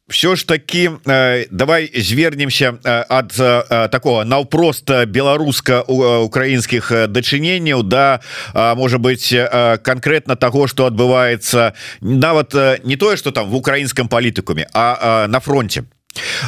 все 0.08 0.36
ж 0.36 0.46
таки 0.46 0.90
э, 1.04 1.46
давай 1.50 1.90
звернемся 1.94 2.78
ад 2.84 3.34
э, 3.38 3.64
э, 3.68 3.88
такого 3.88 4.24
наўпрост 4.24 4.88
беларуска-украінскіх 4.88 7.10
дачыненняў 7.10 7.82
да 7.82 8.20
можа 8.54 8.98
быть 8.98 9.34
конкретно 9.82 10.36
того 10.36 10.68
что 10.68 10.86
адбываецца 10.86 11.74
нават 12.00 12.54
не 12.84 12.96
тое 12.96 13.16
что 13.16 13.32
там 13.32 13.50
в 13.50 13.54
украінском 13.54 14.08
палітыкуме 14.08 14.66
а 14.72 15.26
на 15.28 15.40
фронте. 15.40 15.84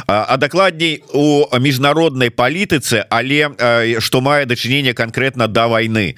А 0.07 0.37
дакладней 0.37 1.03
у 1.13 1.45
міжнароднай 1.59 2.29
палітыцы 2.29 3.05
але 3.09 3.99
что 3.99 4.21
мае 4.21 4.45
дачынение 4.45 4.93
конкретно 4.93 5.47
до 5.47 5.53
да 5.53 5.67
войны 5.67 6.15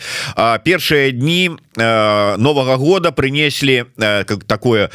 першыя 0.63 1.11
дні 1.11 1.51
нового 1.78 2.78
года 2.78 3.11
принеслі 3.11 3.86
как 3.97 4.43
такое 4.43 4.89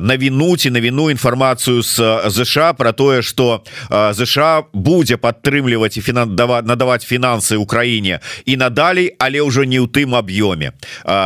навіну 0.00 0.56
ці 0.56 0.70
навіну 0.70 1.10
інфармацыю 1.10 1.82
с 1.82 1.98
ЗША 2.30 2.72
про 2.72 2.92
тое 2.92 3.22
что 3.22 3.64
ЗША 3.90 4.62
будзе 4.72 5.16
падтрымліваць 5.16 5.98
і 5.98 6.00
фінан 6.00 6.36
надаваць 6.38 7.02
фінансы 7.02 7.56
Украіне 7.56 8.20
і 8.46 8.56
надалей 8.56 9.16
але 9.18 9.42
ўжо 9.42 9.64
не 9.66 9.82
ў 9.82 9.90
тым 9.90 10.14
аб'ёме 10.14 10.78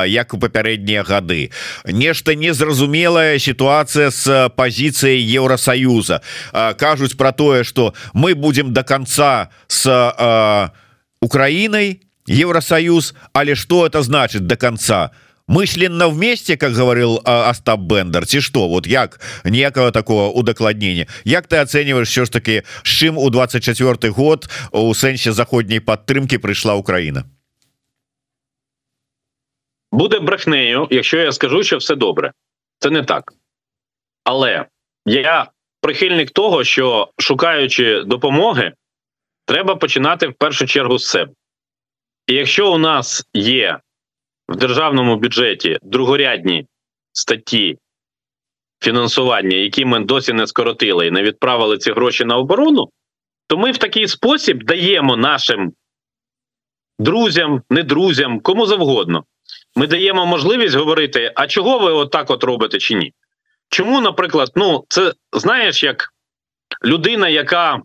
як 0.08 0.34
у 0.34 0.38
папярэднія 0.38 1.04
гады. 1.04 1.52
Нешта 1.84 2.34
незразумелая 2.34 3.38
сітуацыя 3.38 4.10
с 4.10 4.48
пазіцыяй 4.56 5.20
Еўросаюза 5.20 6.24
кажуць 6.80 7.16
про 7.20 7.32
тое 7.32 7.64
что 7.64 7.92
мы 8.14 8.34
будем 8.34 8.72
до 8.72 8.82
конца 8.82 9.50
с 9.68 9.84
Украиной 11.20 12.00
Евросоюз 12.29 13.13
але 13.33 13.55
что 13.55 13.85
это 13.85 14.01
значит 14.01 14.47
до 14.47 14.55
конца 14.57 15.11
мысленно 15.47 16.09
вместе 16.09 16.57
как 16.57 16.73
говорил 16.73 17.21
Остап 17.25 17.79
Бендер 17.79 18.25
ці 18.25 18.41
что 18.41 18.67
вот 18.67 18.87
як 18.87 19.19
ніякого 19.45 19.91
такого 19.91 20.31
удакладнения 20.31 21.07
Як 21.23 21.47
ты 21.47 21.61
оцениваешь 21.61 22.09
все 22.09 22.25
ж 22.25 22.31
таки 22.31 22.63
с 22.83 22.89
чым 22.89 23.17
у 23.17 23.29
24 23.29 24.13
год 24.13 24.49
у 24.71 24.93
сэнсе 24.93 25.31
заходняй 25.31 25.79
падтрымки 25.79 26.37
прыйшла 26.37 26.75
Украина 26.75 27.25
буде 29.91 30.19
брехнею 30.19 30.87
якщо 30.91 31.17
я 31.17 31.31
скажу 31.31 31.63
що 31.63 31.77
все 31.77 31.95
добре 31.95 32.31
це 32.79 32.89
не 32.89 33.03
так 33.03 33.33
але 34.23 34.65
я 35.05 35.51
прихильник 35.85 36.31
того, 36.31 36.63
що 36.63 37.09
шукаючи 37.17 38.03
допомоги, 38.03 38.73
треба 39.45 39.75
починати 39.75 40.27
в 40.27 40.33
першу 40.33 40.67
чергу 40.67 40.99
з 40.99 41.07
себе. 41.07 41.31
І 42.26 42.34
якщо 42.34 42.72
у 42.72 42.78
нас 42.78 43.24
є 43.34 43.80
в 44.48 44.56
державному 44.56 45.16
бюджеті 45.16 45.78
другорядні 45.82 46.66
статті 47.12 47.78
фінансування, 48.82 49.56
які 49.56 49.84
ми 49.84 50.00
досі 50.00 50.32
не 50.32 50.46
скоротили 50.46 51.06
і 51.06 51.10
не 51.10 51.22
відправили 51.22 51.78
ці 51.78 51.92
гроші 51.92 52.24
на 52.24 52.36
оборону, 52.36 52.88
то 53.46 53.56
ми 53.58 53.72
в 53.72 53.78
такий 53.78 54.08
спосіб 54.08 54.64
даємо 54.64 55.16
нашим 55.16 55.72
друзям, 56.98 57.62
не 57.70 57.82
друзям, 57.82 58.40
кому 58.40 58.66
завгодно. 58.66 59.24
Ми 59.76 59.86
даємо 59.86 60.26
можливість 60.26 60.74
говорити: 60.74 61.32
а 61.34 61.46
чого 61.46 61.78
ви 61.78 61.92
отак 61.92 62.30
от 62.30 62.44
робите 62.44 62.78
чи 62.78 62.94
ні? 62.94 63.12
Чому, 63.68 64.00
наприклад, 64.00 64.50
ну, 64.56 64.84
це 64.88 65.12
знаєш, 65.32 65.82
як 65.82 66.08
людина, 66.84 67.28
яка. 67.28 67.82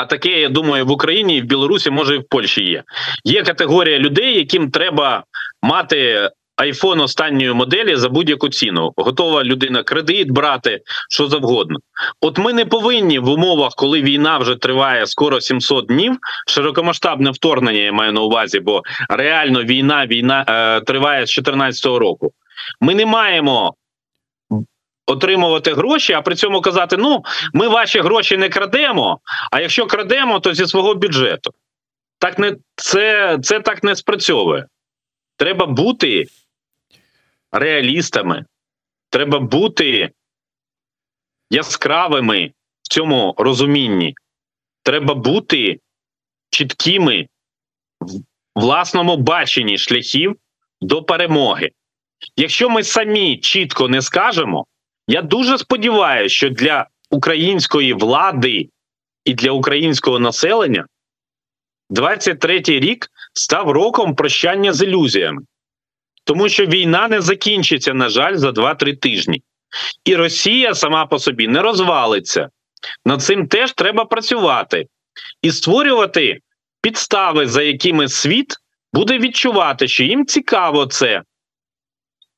А 0.00 0.06
таке, 0.06 0.40
я 0.40 0.48
думаю, 0.48 0.86
в 0.86 0.90
Україні 0.90 1.40
в 1.40 1.44
Білорусі, 1.44 1.90
може, 1.90 2.14
і 2.14 2.18
в 2.18 2.28
Польщі 2.28 2.64
є. 2.64 2.82
Є 3.24 3.42
категорія 3.42 3.98
людей, 3.98 4.38
яким 4.38 4.70
треба 4.70 5.24
мати 5.62 6.30
айфон 6.56 7.00
останньої 7.00 7.52
моделі 7.52 7.96
за 7.96 8.08
будь-яку 8.08 8.48
ціну. 8.48 8.92
Готова 8.96 9.44
людина 9.44 9.82
кредит 9.82 10.30
брати, 10.30 10.80
що 11.10 11.26
завгодно. 11.26 11.78
От 12.20 12.38
ми 12.38 12.52
не 12.52 12.64
повинні 12.64 13.18
в 13.18 13.28
умовах, 13.28 13.72
коли 13.76 14.02
війна 14.02 14.38
вже 14.38 14.56
триває 14.56 15.06
скоро 15.06 15.40
700 15.40 15.86
днів. 15.86 16.16
Широкомасштабне 16.46 17.30
вторгнення 17.30 17.80
я 17.80 17.92
маю 17.92 18.12
на 18.12 18.20
увазі, 18.20 18.60
бо 18.60 18.82
реально 19.08 19.62
війна 19.62 20.06
війна 20.06 20.44
е, 20.48 20.80
триває 20.80 21.26
з 21.26 21.34
2014 21.34 21.86
року. 21.86 22.32
Ми 22.80 22.94
не 22.94 23.06
маємо. 23.06 23.74
Отримувати 25.10 25.74
гроші, 25.74 26.12
а 26.12 26.22
при 26.22 26.34
цьому 26.34 26.60
казати: 26.60 26.96
ну, 26.96 27.24
ми 27.52 27.68
ваші 27.68 28.00
гроші 28.00 28.36
не 28.36 28.48
крадемо. 28.48 29.20
А 29.50 29.60
якщо 29.60 29.86
крадемо, 29.86 30.40
то 30.40 30.54
зі 30.54 30.66
свого 30.66 30.94
бюджету. 30.94 31.50
Так 32.18 32.38
не 32.38 32.56
це, 32.76 33.38
це 33.42 33.60
так 33.60 33.84
не 33.84 33.96
спрацьовує. 33.96 34.66
Треба 35.36 35.66
бути 35.66 36.26
реалістами. 37.52 38.44
Треба 39.10 39.40
бути 39.40 40.10
яскравими 41.50 42.52
в 42.82 42.88
цьому 42.88 43.34
розумінні. 43.38 44.14
Треба 44.82 45.14
бути 45.14 45.80
чіткими 46.50 47.28
в 48.00 48.20
власному 48.54 49.16
баченні 49.16 49.78
шляхів 49.78 50.36
до 50.80 51.02
перемоги. 51.02 51.70
Якщо 52.36 52.70
ми 52.70 52.82
самі 52.82 53.38
чітко 53.38 53.88
не 53.88 54.02
скажемо, 54.02 54.66
я 55.10 55.22
дуже 55.22 55.58
сподіваюся, 55.58 56.34
що 56.34 56.50
для 56.50 56.86
української 57.10 57.92
влади 57.92 58.68
і 59.24 59.34
для 59.34 59.50
українського 59.50 60.18
населення 60.18 60.86
23-й 61.90 62.80
рік 62.80 63.08
став 63.34 63.70
роком 63.70 64.14
прощання 64.14 64.72
з 64.72 64.82
ілюзіями. 64.82 65.42
Тому 66.24 66.48
що 66.48 66.66
війна 66.66 67.08
не 67.08 67.20
закінчиться, 67.20 67.94
на 67.94 68.08
жаль, 68.08 68.36
за 68.36 68.50
2-3 68.50 68.96
тижні, 68.96 69.42
і 70.04 70.16
Росія 70.16 70.74
сама 70.74 71.06
по 71.06 71.18
собі 71.18 71.48
не 71.48 71.62
розвалиться. 71.62 72.48
Над 73.04 73.22
цим 73.22 73.48
теж 73.48 73.72
треба 73.72 74.04
працювати 74.04 74.86
і 75.42 75.50
створювати 75.50 76.38
підстави, 76.82 77.46
за 77.46 77.62
якими 77.62 78.08
світ 78.08 78.54
буде 78.92 79.18
відчувати, 79.18 79.88
що 79.88 80.04
їм 80.04 80.26
цікаво 80.26 80.86
це, 80.86 81.22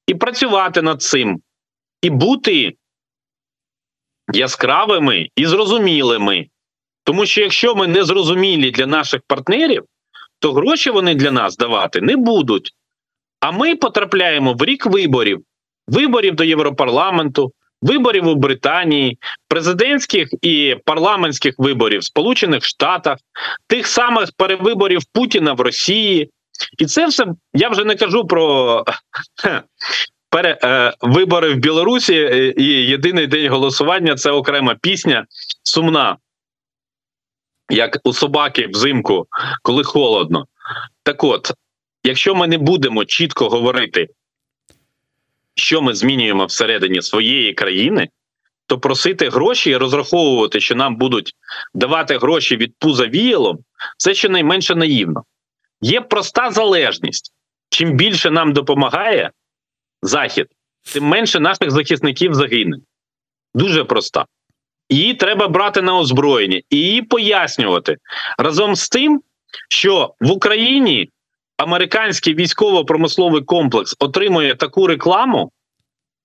і 0.06 0.14
працювати 0.14 0.82
над 0.82 1.02
цим, 1.02 1.42
і 2.02 2.10
бути 2.10 2.72
яскравими 4.32 5.28
і 5.36 5.46
зрозумілими. 5.46 6.46
Тому 7.04 7.26
що 7.26 7.40
якщо 7.40 7.74
ми 7.74 7.86
не 7.86 8.04
зрозумілі 8.04 8.70
для 8.70 8.86
наших 8.86 9.20
партнерів, 9.26 9.84
то 10.38 10.52
гроші 10.52 10.90
вони 10.90 11.14
для 11.14 11.30
нас 11.30 11.56
давати 11.56 12.00
не 12.00 12.16
будуть. 12.16 12.72
А 13.40 13.50
ми 13.50 13.76
потрапляємо 13.76 14.54
в 14.54 14.64
рік 14.64 14.86
виборів: 14.86 15.42
виборів 15.88 16.34
до 16.34 16.44
Європарламенту, 16.44 17.52
виборів 17.82 18.26
у 18.26 18.34
Британії, 18.34 19.18
президентських 19.48 20.28
і 20.42 20.76
парламентських 20.84 21.54
виборів 21.58 22.00
в 22.00 22.04
Сполучених 22.04 22.64
Штатах, 22.64 23.18
тих 23.66 23.86
самих 23.86 24.28
перевиборів 24.36 25.00
Путіна 25.12 25.52
в 25.52 25.60
Росії. 25.60 26.30
І 26.78 26.86
це 26.86 27.06
все 27.06 27.26
я 27.54 27.68
вже 27.68 27.84
не 27.84 27.94
кажу 27.94 28.26
про 28.26 28.84
пере, 30.32 30.58
е, 30.64 30.94
вибори 31.00 31.54
в 31.54 31.56
Білорусі. 31.56 32.14
Е, 32.14 32.54
і 32.56 32.64
єдиний 32.64 33.26
день 33.26 33.50
голосування 33.50 34.14
це 34.14 34.30
окрема 34.30 34.76
пісня 34.82 35.26
сумна, 35.62 36.16
як 37.70 37.98
у 38.04 38.12
собаки 38.12 38.66
взимку, 38.66 39.26
коли 39.62 39.84
холодно. 39.84 40.46
Так 41.02 41.24
от, 41.24 41.52
Якщо 42.04 42.34
ми 42.34 42.46
не 42.46 42.58
будемо 42.58 43.04
чітко 43.04 43.48
говорити, 43.48 44.08
що 45.54 45.82
ми 45.82 45.94
змінюємо 45.94 46.46
всередині 46.46 47.02
своєї 47.02 47.54
країни, 47.54 48.08
то 48.66 48.78
просити 48.78 49.28
гроші 49.28 49.70
і 49.70 49.76
розраховувати, 49.76 50.60
що 50.60 50.74
нам 50.74 50.96
будуть 50.96 51.32
давати 51.74 52.18
гроші 52.18 52.56
від 52.56 52.74
пуза 52.78 53.06
віялом, 53.06 53.58
це 53.96 54.14
щонайменше 54.14 54.74
наївно. 54.74 55.24
Є 55.80 56.00
проста 56.00 56.50
залежність. 56.50 57.32
Чим 57.68 57.92
більше 57.92 58.30
нам 58.30 58.52
допомагає 58.52 59.30
Захід, 60.02 60.46
тим 60.92 61.04
менше 61.04 61.40
наших 61.40 61.70
захисників 61.70 62.34
загине. 62.34 62.76
Дуже 63.54 63.84
проста. 63.84 64.26
Її 64.88 65.14
треба 65.14 65.48
брати 65.48 65.82
на 65.82 65.98
озброєння 65.98 66.60
і 66.70 66.76
її 66.76 67.02
пояснювати 67.02 67.96
разом 68.38 68.76
з 68.76 68.88
тим, 68.88 69.22
що 69.68 70.14
в 70.20 70.30
Україні 70.30 71.10
американський 71.56 72.34
військово-промисловий 72.34 73.42
комплекс 73.42 73.96
отримує 73.98 74.54
таку 74.54 74.86
рекламу, 74.86 75.52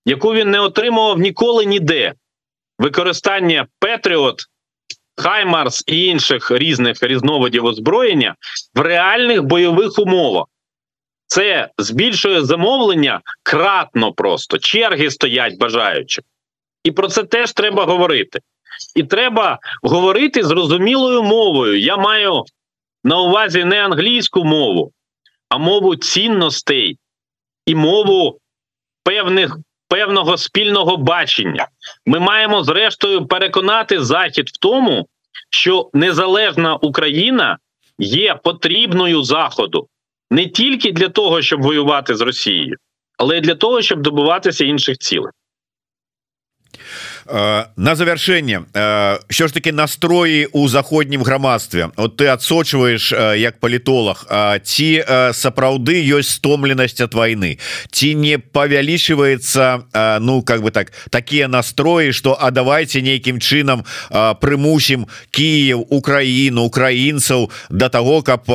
яку 0.06 0.34
він 0.34 0.50
не 0.50 0.60
отримував 0.60 1.18
ніколи 1.18 1.64
ніде. 1.64 2.14
Використання 2.78 3.66
Петріот, 3.78 4.40
Хаймарс 5.16 5.84
і 5.86 6.06
інших 6.06 6.50
різних 6.50 7.02
різновидів 7.02 7.64
озброєння 7.64 8.34
в 8.74 8.80
реальних 8.80 9.42
бойових 9.42 9.98
умовах. 9.98 10.46
Це 11.28 11.68
збільшує 11.78 12.44
замовлення 12.44 13.20
кратно 13.42 14.12
просто. 14.12 14.58
Черги 14.58 15.10
стоять 15.10 15.58
бажаючи. 15.58 16.22
І 16.84 16.90
про 16.90 17.08
це 17.08 17.24
теж 17.24 17.52
треба 17.52 17.84
говорити. 17.84 18.40
І 18.96 19.02
треба 19.02 19.58
говорити 19.82 20.42
зрозумілою 20.42 21.22
мовою. 21.22 21.80
Я 21.80 21.96
маю 21.96 22.44
на 23.04 23.20
увазі 23.20 23.64
не 23.64 23.84
англійську 23.84 24.44
мову, 24.44 24.92
а 25.48 25.58
мову 25.58 25.96
цінностей 25.96 26.98
і 27.66 27.74
мову 27.74 28.38
певних. 29.04 29.56
Певного 29.90 30.36
спільного 30.36 30.96
бачення 30.96 31.68
ми 32.06 32.18
маємо 32.18 32.64
зрештою 32.64 33.26
переконати 33.26 34.04
Захід 34.04 34.48
в 34.48 34.58
тому, 34.58 35.08
що 35.50 35.90
незалежна 35.92 36.76
Україна 36.76 37.58
є 37.98 38.34
потрібною 38.34 39.22
Заходу 39.22 39.88
не 40.30 40.46
тільки 40.46 40.92
для 40.92 41.08
того, 41.08 41.42
щоб 41.42 41.62
воювати 41.62 42.14
з 42.14 42.20
Росією, 42.20 42.76
але 43.18 43.38
й 43.38 43.40
для 43.40 43.54
того, 43.54 43.82
щоб 43.82 44.02
добуватися 44.02 44.64
інших 44.64 44.98
цілей. 44.98 45.32
Э, 47.30 47.64
на 47.76 47.94
завершэнне 47.94 48.60
що 49.28 49.44
э, 49.44 49.48
ж 49.48 49.54
таки 49.54 49.72
настроі 49.72 50.46
у 50.46 50.68
заходнім 50.68 51.22
грамадстве 51.22 51.90
вот 51.96 52.16
ты 52.16 52.26
адсочваешь 52.26 53.12
э, 53.12 53.38
як 53.38 53.60
палітолог 53.60 54.26
ці 54.62 55.04
сапраўды 55.32 56.00
ёсць 56.08 56.40
стомленасць 56.40 57.00
от 57.00 57.14
войны. 57.14 57.58
Ці 57.90 58.14
не 58.14 58.38
павялічваецца 58.38 60.18
ну 60.20 60.42
как 60.42 60.62
бы 60.62 60.70
так 60.70 60.92
такія 61.10 61.48
настроі 61.48 62.12
что 62.12 62.36
а 62.40 62.50
давайте 62.50 63.02
нейкім 63.02 63.38
чынам 63.38 63.84
прымусім 64.10 65.06
Киев 65.30 65.84
Украіну 65.90 66.64
украінцаў 66.64 67.50
до 67.70 67.88
того 67.88 68.22
каб 68.22 68.48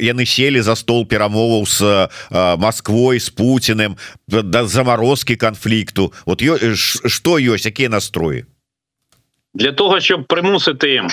яны 0.00 0.26
сели 0.26 0.60
за 0.60 0.74
стол 0.74 1.06
перамоваў 1.06 1.66
с 1.66 2.08
Москвой 2.30 3.20
с 3.20 3.30
Путиным 3.30 3.96
до 4.26 4.66
заморозки 4.66 5.36
конфликту 5.36 6.12
вот 6.26 6.42
что 6.42 7.38
ёсць 7.38 7.66
якія 7.66 7.88
на 7.88 7.99
настрої? 8.00 8.44
Для 9.54 9.72
того, 9.72 10.00
щоб 10.00 10.26
примусити 10.26 11.06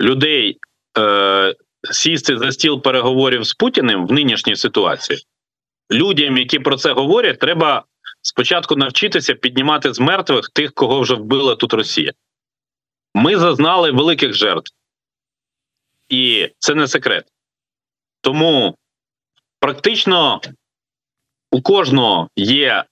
людей 0.00 0.58
е, 0.98 1.54
сісти 1.90 2.38
за 2.38 2.52
стіл 2.52 2.82
переговорів 2.82 3.44
з 3.44 3.54
Путіним 3.54 4.06
в 4.06 4.12
нинішній 4.12 4.56
ситуації, 4.56 5.18
людям, 5.92 6.38
які 6.38 6.58
про 6.58 6.76
це 6.76 6.92
говорять, 6.92 7.38
треба 7.38 7.84
спочатку 8.22 8.76
навчитися 8.76 9.34
піднімати 9.34 9.92
з 9.92 10.00
мертвих 10.00 10.48
тих, 10.48 10.72
кого 10.72 11.00
вже 11.00 11.14
вбила 11.14 11.56
тут 11.56 11.72
Росія. 11.72 12.12
Ми 13.14 13.36
зазнали 13.36 13.90
великих 13.90 14.34
жертв, 14.34 14.72
і 16.08 16.50
це 16.58 16.74
не 16.74 16.88
секрет. 16.88 17.24
Тому 18.20 18.76
практично 19.58 20.40
у 21.50 21.62
кожного 21.62 22.28
є 22.36 22.84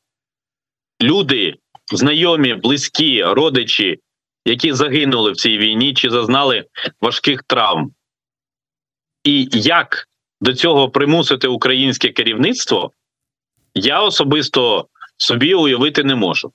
люди, 1.02 1.54
знайомі, 1.96 2.54
близькі, 2.54 3.24
родичі, 3.24 4.00
які 4.44 4.72
загинули 4.72 5.32
в 5.32 5.36
цій 5.36 5.58
війні 5.58 5.94
чи 5.94 6.10
зазнали 6.10 6.64
важких 7.00 7.42
травм. 7.42 7.92
І 9.24 9.48
як 9.52 10.08
до 10.40 10.54
цього 10.54 10.90
примусити 10.90 11.48
українське 11.48 12.08
керівництво, 12.08 12.92
я 13.74 14.00
особисто 14.00 14.88
собі 15.16 15.54
уявити 15.54 16.04
не 16.04 16.14
можу. 16.14 16.52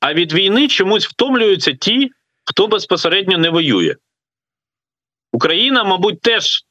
А 0.00 0.14
від 0.14 0.32
війни 0.32 0.68
чомусь 0.68 1.06
втомлюються 1.06 1.72
ті, 1.72 2.10
хто 2.44 2.66
безпосередньо 2.66 3.38
не 3.38 3.50
воює. 3.50 3.94
Україна, 5.32 5.84
мабуть, 5.84 6.20
теж 6.20 6.64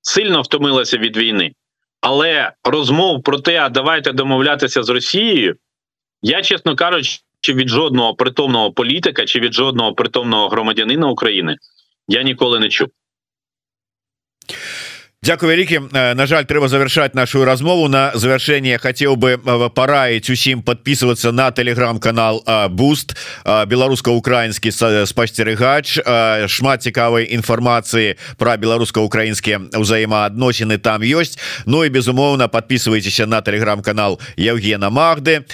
сильно 0.00 0.42
втомилася 0.42 0.98
від 0.98 1.16
війни, 1.16 1.52
але 2.00 2.52
розмов 2.64 3.22
про 3.22 3.38
те, 3.38 3.58
а 3.58 3.68
давайте 3.68 4.12
домовлятися 4.12 4.82
з 4.82 4.88
Росією, 4.88 5.56
я, 6.22 6.42
чесно 6.42 6.76
кажучи, 6.76 7.20
чи 7.42 7.54
від 7.54 7.68
жодного 7.68 8.14
притомного 8.14 8.72
політика, 8.72 9.24
чи 9.24 9.40
від 9.40 9.52
жодного 9.52 9.94
притомного 9.94 10.48
громадянина 10.48 11.08
України 11.08 11.56
я 12.08 12.22
ніколи 12.22 12.58
не 12.58 12.68
чув. 12.68 12.88
Дякую 15.24 15.52
вялікі 15.52 15.80
На 15.94 16.26
жаль 16.26 16.42
трэба 16.50 16.66
завершаць 16.66 17.14
нашу 17.14 17.44
размову. 17.46 17.86
На 17.86 18.10
завяршэнне 18.18 18.74
хацеў 18.82 19.14
бы 19.14 19.38
параіць 19.70 20.26
усім 20.26 20.66
подписываться 20.66 21.30
на 21.30 21.54
телеграм-канал 21.54 22.42
буст 22.74 23.14
беларуска-украінскі 23.46 24.74
спастерегач 25.06 26.02
шмат 26.50 26.82
цікавай 26.82 27.30
інфармацыі 27.38 28.18
про 28.34 28.58
беларуска-украінскія 28.58 29.78
ўзаемаадносіны 29.78 30.82
там 30.82 31.06
ёсць 31.06 31.38
Ну 31.70 31.86
і 31.86 31.94
безумоўна 31.94 32.50
подписывайтеся 32.50 33.30
на 33.30 33.46
телеграм-канал 33.46 34.18
Евгена 34.34 34.90
Марды 34.90 35.46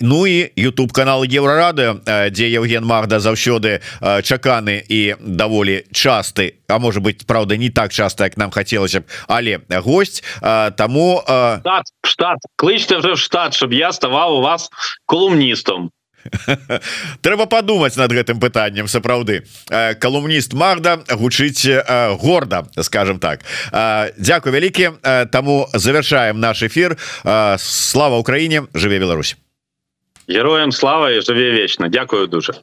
Ну 0.00 0.24
і 0.24 0.48
YouTube 0.56 0.96
канал 0.96 1.28
еврорады 1.28 2.00
дзе 2.32 2.48
Евген 2.48 2.88
Магда 2.88 3.20
заўсёды 3.20 3.84
чаканы 4.00 4.80
і 4.88 5.20
даволі 5.20 5.84
часты 5.92 6.63
А 6.68 6.78
может 6.78 7.02
быть 7.02 7.26
правда 7.26 7.56
не 7.56 7.70
так 7.70 7.92
часто 7.92 8.24
як 8.24 8.36
нам 8.36 8.50
хотелось 8.50 8.94
б 8.94 9.02
але 9.28 9.60
гость 9.70 10.24
тому 10.76 11.22
штат, 11.26 11.84
штат. 12.02 12.38
Кличте 12.56 12.96
вже 12.96 13.12
в 13.12 13.18
штат 13.18 13.54
щоб 13.54 13.72
я 13.72 13.92
ставав 13.92 14.34
у 14.34 14.40
вас 14.40 14.70
колумністом 15.06 15.90
трэба 17.20 17.46
подумать 17.46 17.96
над 17.96 18.12
гэтым 18.12 18.40
пытанням 18.40 18.88
сапраўды 18.88 19.44
калумніст 20.00 20.54
Магда 20.54 21.04
гучыць 21.10 21.66
горда 22.20 22.64
скажем 22.80 23.18
так. 23.18 23.44
Дякую 24.18 24.52
вялікі 24.52 24.90
тому 25.32 25.68
завершаем 25.74 26.40
наш 26.40 26.62
эфир. 26.62 26.96
Слава 27.58 28.18
Украіне 28.18 28.62
жыве 28.74 28.98
Беларусь. 28.98 29.36
Героям 30.28 30.72
слава 30.72 31.10
і 31.10 31.20
жыве 31.20 31.52
вечна 31.52 31.88
Дякую 31.88 32.26
дуже 32.26 32.54